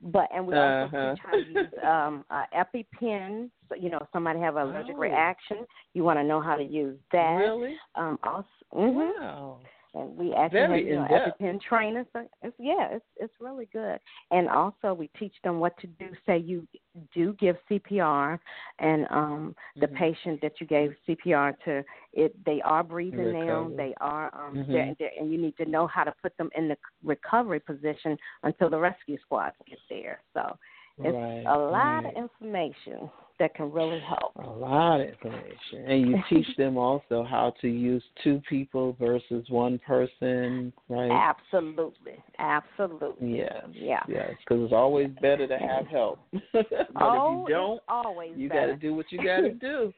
But 0.02 0.28
and 0.34 0.46
we 0.46 0.54
also 0.54 0.84
Uh-huh. 0.94 1.14
teach 1.14 1.22
how 1.24 1.32
to 1.32 1.38
use 1.42 1.72
um 1.82 2.24
uh, 2.30 2.44
EpiPen. 2.54 3.50
So, 3.68 3.76
you 3.76 3.88
know, 3.90 3.98
if 4.02 4.08
somebody 4.12 4.38
have 4.40 4.56
an 4.56 4.68
allergic 4.68 4.96
Oh. 4.96 5.00
reaction, 5.00 5.58
you 5.94 6.04
want 6.04 6.18
to 6.18 6.24
know 6.24 6.40
how 6.40 6.56
to 6.56 6.62
use 6.62 6.98
that. 7.12 7.36
really? 7.38 7.74
Um, 7.94 8.18
also, 8.22 8.46
mhm. 8.74 9.12
Wow. 9.20 9.58
And 9.94 10.16
we 10.16 10.33
actually 10.35 10.61
Very 10.61 10.85
have 10.85 11.11
you 11.11 11.18
know. 11.18 11.33
EpiPen 11.40 11.61
trainers. 11.61 12.07
So 12.12 12.26
it's 12.42 12.57
yeah, 12.59 12.88
it's 12.92 13.05
it's 13.16 13.33
really 13.40 13.68
good. 13.72 13.98
And 14.31 14.48
also 14.48 14.94
we 14.94 15.09
teach 15.18 15.35
them 15.42 15.59
what 15.59 15.76
to 15.79 15.87
do. 15.87 16.11
Say 16.26 16.38
you 16.38 16.66
do 17.14 17.35
give 17.35 17.57
CPR, 17.70 18.38
and 18.79 19.07
um 19.11 19.55
the 19.76 19.87
Mhm. 19.88 19.96
patient 19.96 20.40
that 20.42 20.61
you 20.61 20.66
gave 20.66 20.94
CPR 21.07 21.55
to, 21.64 21.85
it 22.12 22.35
they 22.44 22.61
are 22.62 22.83
breathing 22.83 23.33
now. 23.33 23.70
They 23.76 23.94
are 24.00 24.35
um 24.35 24.59
Mhm. 24.59 24.66
they're, 24.72 24.94
they're, 24.98 25.12
and 25.18 25.33
you 25.33 25.38
need 25.38 25.57
to 25.57 25.64
know 25.64 25.87
how 25.87 26.05
to 26.05 26.12
put 26.22 26.37
them 26.37 26.50
in 26.55 26.68
the 26.68 26.76
recovery 27.03 27.61
position 27.61 28.16
until 28.42 28.70
the 28.70 28.79
rescue 28.79 29.18
squads 29.18 29.57
get 29.66 29.79
there. 29.88 30.22
So 30.35 30.57
it's 31.04 31.14
right. 31.14 31.44
a 31.46 31.58
lot 31.58 32.04
right. 32.04 32.04
of 32.06 32.22
information 32.22 33.10
that 33.38 33.54
can 33.54 33.72
really 33.72 34.00
help. 34.00 34.36
A 34.36 34.50
lot 34.50 35.00
of 35.00 35.08
information, 35.08 35.86
and 35.86 36.08
you 36.08 36.16
teach 36.28 36.46
them 36.56 36.76
also 36.76 37.24
how 37.24 37.54
to 37.62 37.68
use 37.68 38.02
two 38.22 38.40
people 38.48 38.94
versus 39.00 39.46
one 39.48 39.80
person, 39.86 40.72
right? 40.90 41.10
Absolutely, 41.10 42.22
absolutely. 42.38 43.38
Yes. 43.38 43.64
Yeah. 43.72 44.02
Yes, 44.06 44.32
because 44.44 44.64
it's 44.64 44.74
always 44.74 45.08
better 45.22 45.48
to 45.48 45.56
have 45.58 45.86
help. 45.90 46.20
but 46.52 46.66
oh, 47.00 47.44
if 47.44 47.48
you 47.48 47.54
don't, 47.54 47.76
it's 47.76 47.84
always 47.88 48.32
you 48.36 48.48
got 48.50 48.66
to 48.66 48.76
do 48.76 48.94
what 48.94 49.06
you 49.10 49.18
got 49.18 49.40
to 49.40 49.50
do. 49.54 49.92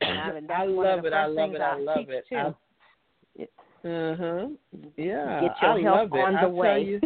I 0.00 0.32
mean, 0.32 0.50
I 0.50 0.66
one 0.66 0.86
of 0.86 0.96
love 0.96 1.04
it. 1.04 1.12
I 1.12 1.26
love 1.26 1.54
it. 1.54 1.60
I 1.60 1.74
I 1.74 1.78
love 1.78 2.06
it. 2.08 2.24
Uh 3.84 4.14
huh. 4.16 4.46
Yeah. 4.96 5.40
Get 5.40 5.56
your 5.60 5.70
I 5.72 5.82
help 5.82 5.96
love 5.96 6.12
it. 6.12 6.20
on 6.20 6.36
I 6.36 6.42
the 6.42 6.46
tell 6.46 6.52
way. 6.52 7.00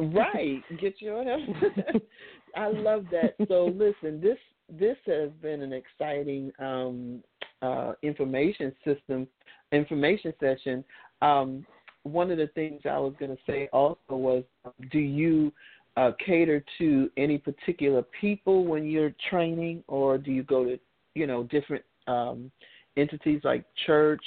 Right. 0.00 0.62
Get 0.80 0.94
you 0.98 1.12
on. 1.12 1.26
I 2.56 2.68
love 2.68 3.06
that. 3.12 3.34
So 3.48 3.66
listen, 3.66 4.20
this 4.20 4.38
this 4.68 4.96
has 5.06 5.30
been 5.42 5.62
an 5.62 5.72
exciting 5.72 6.52
um, 6.58 7.22
uh, 7.62 7.92
information 8.02 8.72
system, 8.84 9.26
information 9.72 10.32
session. 10.40 10.84
Um, 11.22 11.66
one 12.04 12.30
of 12.30 12.38
the 12.38 12.46
things 12.48 12.80
I 12.84 12.98
was 12.98 13.14
going 13.18 13.36
to 13.36 13.42
say 13.46 13.68
also 13.72 13.98
was, 14.08 14.44
do 14.90 14.98
you 14.98 15.52
uh, 15.96 16.12
cater 16.24 16.64
to 16.78 17.10
any 17.16 17.38
particular 17.38 18.02
people 18.20 18.64
when 18.64 18.86
you're 18.86 19.14
training, 19.28 19.84
or 19.86 20.18
do 20.18 20.30
you 20.32 20.42
go 20.42 20.64
to 20.64 20.78
you 21.14 21.26
know 21.26 21.44
different 21.44 21.84
um, 22.06 22.50
entities 22.96 23.40
like 23.44 23.64
church 23.86 24.24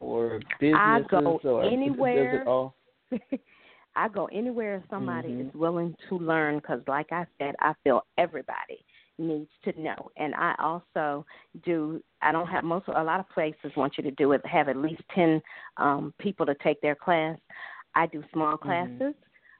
or 0.00 0.40
businesses? 0.60 0.80
I 0.80 1.00
go 1.08 1.40
or 1.44 1.64
anywhere. 1.64 2.32
Does 2.32 2.40
it 2.42 2.48
all? 2.48 2.74
I 3.96 4.08
go 4.08 4.26
anywhere 4.32 4.82
somebody 4.90 5.28
Mhm. 5.28 5.48
is 5.48 5.54
willing 5.54 5.96
to 6.08 6.18
learn 6.18 6.56
because, 6.56 6.82
like 6.88 7.12
I 7.12 7.26
said, 7.38 7.54
I 7.60 7.74
feel 7.84 8.04
everybody 8.18 8.84
needs 9.18 9.50
to 9.62 9.80
know. 9.80 10.10
And 10.16 10.34
I 10.34 10.54
also 10.58 11.24
do. 11.62 12.02
I 12.20 12.32
don't 12.32 12.48
have 12.48 12.64
most. 12.64 12.88
A 12.88 13.04
lot 13.04 13.20
of 13.20 13.28
places 13.28 13.74
want 13.76 13.96
you 13.96 14.02
to 14.04 14.10
do 14.10 14.32
it. 14.32 14.44
Have 14.46 14.68
at 14.68 14.76
least 14.76 15.02
ten 15.14 15.40
um, 15.76 16.12
people 16.18 16.44
to 16.46 16.54
take 16.56 16.80
their 16.80 16.96
class. 16.96 17.38
I 17.94 18.06
do 18.06 18.24
small 18.32 18.56
classes. 18.56 19.14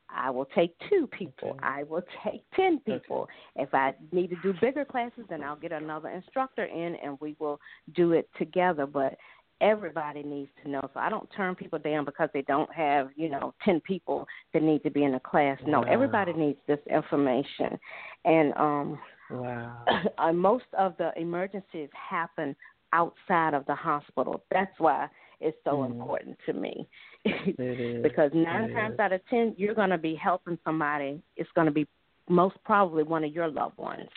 I 0.09 0.31
will 0.31 0.47
take 0.47 0.77
two 0.91 1.07
people. 1.09 1.51
Okay. 1.51 1.59
I 1.63 1.83
will 1.85 2.03
take 2.23 2.43
ten 2.55 2.81
people. 2.81 3.29
If 3.57 3.73
I 3.75 3.95
need 4.13 4.31
to 4.31 4.37
do 4.43 4.53
bigger 4.61 4.85
classes, 4.85 5.25
then 5.29 5.43
I'll 5.43 5.57
get 5.57 5.73
another 5.73 6.09
instructor 6.09 6.65
in, 6.65 6.97
and 6.97 7.19
we 7.21 7.37
will 7.39 7.61
do 7.95 8.13
it 8.13 8.29
together. 8.39 8.87
But 8.87 9.17
everybody 9.61 10.23
needs 10.23 10.51
to 10.63 10.71
know. 10.71 10.89
So 10.93 11.01
I 11.01 11.09
don't 11.09 11.29
turn 11.37 11.55
people 11.55 11.79
down 11.79 12.05
because 12.05 12.29
they 12.35 12.43
don't 12.43 12.73
have, 12.73 13.09
you 13.17 13.29
know, 13.29 13.55
10 13.65 13.81
people 13.81 14.27
that 14.53 14.63
need 14.63 14.83
to 14.83 14.91
be 14.91 15.05
in 15.05 15.15
a 15.15 15.21
class. 15.21 15.59
No, 15.67 15.81
Wow. 15.81 15.87
everybody 15.89 16.33
needs 16.33 16.59
this 16.67 16.81
information. 16.91 17.79
And 18.25 18.53
um 18.57 18.99
Wow. 19.31 19.85
uh, 20.19 20.33
most 20.33 20.67
of 20.79 20.97
the 20.99 21.13
emergencies 21.17 21.89
happen 21.93 22.55
outside 22.93 23.55
of 23.55 23.67
the 23.67 23.75
hospital. 23.75 24.45
That's 24.51 24.79
why 24.79 25.09
it's 25.41 25.57
so 25.65 25.79
Mhm. 25.79 25.87
important 25.87 26.39
to 26.47 26.53
me. 26.53 26.89
Because 28.03 28.33
9 28.35 28.65
It 28.65 28.73
times 28.75 28.95
is. 28.95 29.01
out 29.01 29.13
of 29.13 29.25
10 29.27 29.55
you're 29.57 29.75
going 29.75 29.91
to 29.91 29.99
be 29.99 30.15
helping 30.15 30.59
somebody. 30.65 31.23
It's 31.37 31.51
going 31.53 31.67
to 31.67 31.73
be 31.73 31.87
most 32.29 32.57
probably 32.65 33.03
one 33.03 33.25
of 33.25 33.33
your 33.33 33.49
loved 33.49 33.79
ones. 33.79 34.09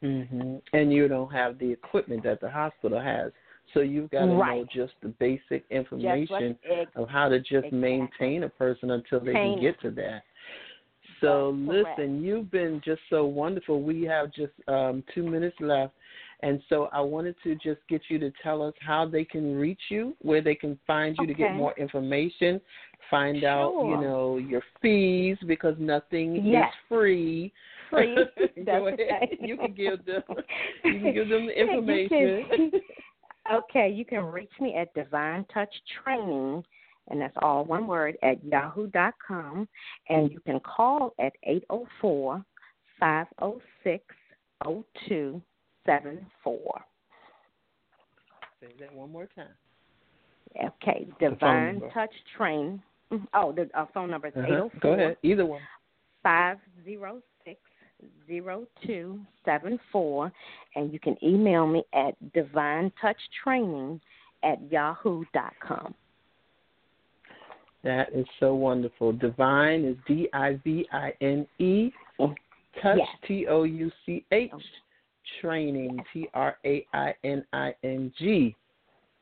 hmm 0.00 0.56
And 0.72 0.92
you 0.92 1.08
don't 1.08 1.30
have 1.32 1.58
the 1.58 1.70
equipment 1.70 2.22
that 2.24 2.40
the 2.40 2.50
hospital 2.50 3.00
has. 3.00 3.32
So 3.72 3.80
you've 3.80 4.10
got 4.10 4.26
to 4.26 4.34
know 4.34 4.66
just 4.72 4.92
the 5.02 5.08
basic 5.08 5.64
what 5.68 5.78
information 5.78 6.56
of 6.96 7.08
how 7.08 7.28
to 7.28 7.38
just 7.40 7.54
Exactly. 7.66 7.78
maintain 7.78 8.42
a 8.44 8.48
person 8.48 8.92
until 8.92 9.20
they 9.20 9.32
can 9.32 9.60
get 9.60 9.80
to 9.80 9.90
that. 9.92 10.22
So 11.20 11.56
That's 11.66 11.82
correct. 11.82 11.98
listen, 11.98 12.22
you've 12.22 12.50
been 12.50 12.80
just 12.84 13.00
so 13.10 13.24
wonderful. 13.24 13.82
We 13.82 14.02
have 14.02 14.32
just 14.32 14.52
um, 14.68 15.02
two 15.14 15.22
minutes 15.22 15.56
left. 15.60 15.94
And 16.40 16.60
so 16.68 16.88
I 16.92 17.00
wanted 17.00 17.36
to 17.44 17.54
just 17.54 17.80
get 17.88 18.02
you 18.08 18.18
to 18.18 18.30
tell 18.42 18.60
us 18.62 18.74
how 18.80 19.06
they 19.08 19.24
can 19.24 19.56
reach 19.56 19.80
you, 19.88 20.14
where 20.20 20.42
they 20.42 20.54
can 20.54 20.78
find 20.86 21.16
you 21.18 21.26
to 21.26 21.32
get 21.32 21.54
more 21.54 21.72
information, 21.78 22.60
find 23.10 23.44
out, 23.44 23.72
you 23.80 23.96
know, 23.96 24.36
your 24.36 24.62
fees 24.82 25.38
because 25.46 25.74
nothing 25.78 26.44
Yes. 26.44 26.68
is 26.68 26.74
free. 26.88 27.52
Free. 27.88 28.14
Go 28.66 28.90
That's 28.90 29.00
ahead. 29.00 29.20
right. 29.20 29.40
You 29.40 29.56
can 29.56 29.72
give 29.72 30.04
them 30.04 30.22
you 30.84 31.00
can 31.00 31.14
give 31.14 31.28
them 31.28 31.46
the 31.46 31.52
you 31.58 31.68
information. 31.68 32.44
can- 32.50 32.72
okay, 33.52 33.88
you 33.90 34.04
can 34.04 34.24
reach 34.24 34.50
me 34.60 34.74
at 34.76 34.92
Divine 34.94 35.44
Touch 35.52 35.72
Training, 36.02 36.64
and 37.08 37.20
that's 37.20 37.36
all 37.42 37.64
one 37.64 37.86
word, 37.86 38.16
at 38.22 38.42
yahoo.com. 38.44 39.68
And 40.08 40.30
you 40.30 40.40
can 40.40 40.60
call 40.60 41.14
at 41.18 41.32
804 41.44 42.44
506 43.00 44.04
0274. 44.62 46.84
Say 48.60 48.68
that 48.80 48.94
one 48.94 49.10
more 49.12 49.28
time. 49.34 49.48
Okay, 50.64 51.06
Divine. 51.20 51.82
Touch 51.92 52.12
Training. 52.36 52.80
Oh, 53.34 53.52
the 53.52 53.68
uh, 53.74 53.84
phone 53.92 54.10
number 54.10 54.28
is 54.28 54.34
Uh-huh. 54.36 54.46
804 54.46 54.80
Go 54.80 54.92
ahead. 54.94 55.16
Either 55.22 55.44
one. 55.46 55.60
five 56.22 56.58
zero 58.26 58.66
six 58.80 58.86
zero 58.86 58.86
two 58.86 59.20
seven 59.44 59.78
four, 59.92 60.32
and 60.76 60.92
you 60.92 60.98
can 60.98 61.16
email 61.22 61.66
me 61.66 61.82
at 61.94 62.14
divine 62.32 62.92
touch 63.00 63.16
training 63.42 64.00
at 64.42 64.58
yahoo 64.70 65.24
dot 65.32 65.52
com. 65.60 65.94
That 67.82 68.12
is 68.14 68.26
so 68.40 68.54
wonderful. 68.54 69.12
Divine 69.12 69.84
is 69.84 69.96
D 70.06 70.28
I 70.32 70.58
V 70.64 70.86
I 70.92 71.12
N 71.20 71.46
E. 71.58 71.90
Touch 72.82 72.98
T 73.28 73.46
O 73.46 73.64
U 73.64 73.90
C 74.06 74.24
H. 74.32 74.50
Training 75.40 75.98
T 76.12 76.28
R 76.34 76.56
A 76.64 76.86
I 76.92 77.14
N 77.24 77.44
I 77.52 77.74
N 77.82 78.12
G. 78.18 78.54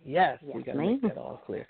Yes, 0.05 0.39
we 0.43 0.55
Yes, 0.55 0.67
got 0.67 0.73
to 0.73 0.79
make 0.79 1.03
that 1.03 1.17
all 1.17 1.41
clear. 1.47 1.67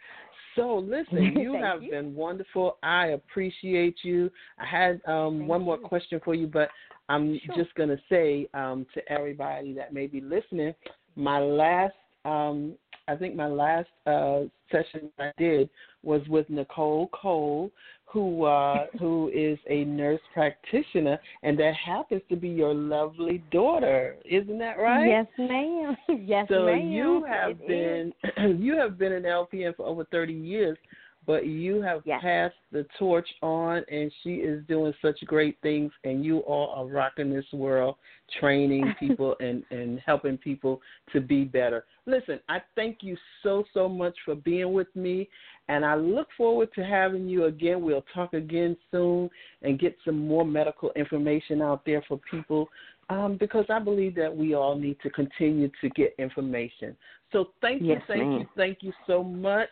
So 0.56 0.78
listen, 0.78 1.36
you 1.40 1.54
have 1.54 1.82
you. 1.82 1.90
been 1.90 2.14
wonderful. 2.14 2.78
I 2.82 3.08
appreciate 3.08 3.98
you. 4.02 4.30
I 4.58 4.66
had 4.66 5.00
um, 5.06 5.38
Thank 5.38 5.48
one 5.50 5.62
more 5.62 5.78
you. 5.78 5.86
question 5.86 6.20
for 6.24 6.34
you, 6.34 6.46
but 6.46 6.68
I'm 7.08 7.38
Sure. 7.44 7.56
just 7.56 7.74
going 7.74 7.88
to 7.88 7.98
say 8.08 8.48
um, 8.54 8.86
to 8.94 9.12
everybody 9.12 9.72
that 9.74 9.92
may 9.92 10.06
be 10.06 10.20
listening, 10.20 10.74
my 11.16 11.38
last, 11.38 11.94
um, 12.24 12.74
I 13.08 13.16
think 13.16 13.34
my 13.34 13.46
last 13.46 13.88
uh, 14.06 14.42
session 14.70 15.10
I 15.18 15.32
did 15.38 15.68
was 16.02 16.22
with 16.28 16.48
Nicole 16.48 17.08
Cole, 17.08 17.70
who 18.04 18.44
uh, 18.44 18.86
who 19.00 19.30
is 19.34 19.58
a 19.68 19.84
nurse 19.84 20.20
practitioner, 20.32 21.18
and 21.42 21.58
that 21.58 21.74
happens 21.74 22.22
to 22.28 22.36
be 22.36 22.48
your 22.48 22.74
lovely 22.74 23.42
daughter. 23.50 24.16
Isn't 24.24 24.58
that 24.58 24.78
right? 24.78 25.08
Yes, 25.08 25.26
ma'am. 25.38 25.96
Yes, 26.24 26.46
So 26.48 26.66
ma'am. 26.66 26.78
So 26.78 26.90
you 26.90 27.24
have 27.28 27.56
It 27.60 27.72
is. 27.72 28.12
been 28.36 28.60
you 28.62 28.76
have 28.76 28.98
been 28.98 29.12
an 29.12 29.24
LPN 29.24 29.76
for 29.76 29.86
over 29.86 30.04
thirty 30.04 30.34
years, 30.34 30.78
but 31.26 31.46
you 31.46 31.80
have 31.82 32.02
Yes. 32.04 32.20
passed 32.20 32.56
the 32.70 32.84
torch 32.98 33.28
on, 33.42 33.84
and 33.90 34.12
she 34.22 34.36
is 34.36 34.64
doing 34.66 34.92
such 35.02 35.24
great 35.26 35.58
things, 35.62 35.92
and 36.04 36.24
you 36.24 36.38
all 36.40 36.70
are 36.74 36.86
rocking 36.86 37.32
this 37.32 37.50
world, 37.52 37.96
training 38.40 38.94
people 38.98 39.36
and 39.40 39.64
and 39.70 40.00
helping 40.00 40.36
people 40.38 40.80
to 41.12 41.20
be 41.20 41.44
better. 41.44 41.84
Listen, 42.06 42.40
I 42.48 42.62
thank 42.74 43.02
you 43.02 43.16
so 43.42 43.64
so 43.72 43.88
much 43.88 44.16
for 44.24 44.34
being 44.34 44.72
with 44.72 44.94
me, 44.96 45.28
and 45.68 45.84
I 45.84 45.94
look 45.94 46.28
forward 46.36 46.72
to 46.74 46.84
having 46.84 47.28
you 47.28 47.44
again. 47.44 47.82
We'll 47.82 48.04
talk 48.14 48.34
again 48.34 48.76
soon 48.90 49.30
and 49.62 49.78
get 49.78 49.96
some 50.04 50.26
more 50.26 50.44
medical 50.44 50.90
information 50.92 51.62
out 51.62 51.84
there 51.84 52.02
for 52.08 52.18
people 52.30 52.68
um, 53.10 53.36
because 53.38 53.66
I 53.68 53.78
believe 53.78 54.14
that 54.16 54.34
we 54.34 54.54
all 54.54 54.76
need 54.76 54.98
to 55.02 55.10
continue 55.10 55.70
to 55.80 55.88
get 55.90 56.14
information. 56.18 56.96
So 57.32 57.48
thank 57.60 57.82
you, 57.82 57.88
Yes, 57.88 58.02
thank 58.06 58.38
you, 58.38 58.46
thank 58.56 58.78
you 58.82 58.92
so 59.06 59.24
much, 59.24 59.70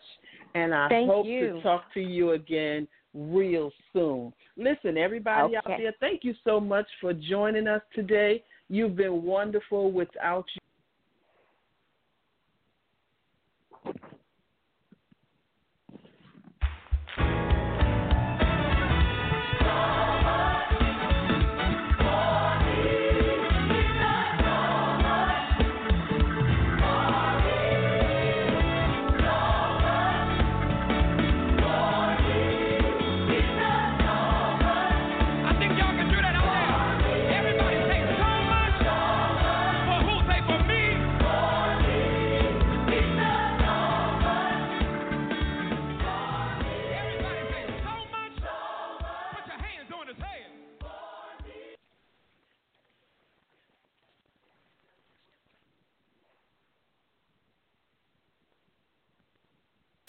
and 0.55 0.73
I 0.73 0.87
Thank 0.89 1.09
hope 1.09 1.25
you. 1.25 1.53
to 1.53 1.61
talk 1.61 1.93
to 1.93 1.99
you 1.99 2.31
again 2.31 2.87
real 3.13 3.71
soon. 3.93 4.33
Listen, 4.57 4.97
everybody 4.97 5.55
out 5.55 5.65
there, 5.67 5.93
thank 5.99 6.23
you 6.23 6.33
so 6.43 6.59
much 6.59 6.87
for 6.99 7.13
joining 7.13 7.67
us 7.67 7.81
today. 7.93 8.43
You've 8.69 8.95
been 8.95 9.23
wonderful. 9.23 9.91
Without 9.91 10.45
you, 10.55 10.61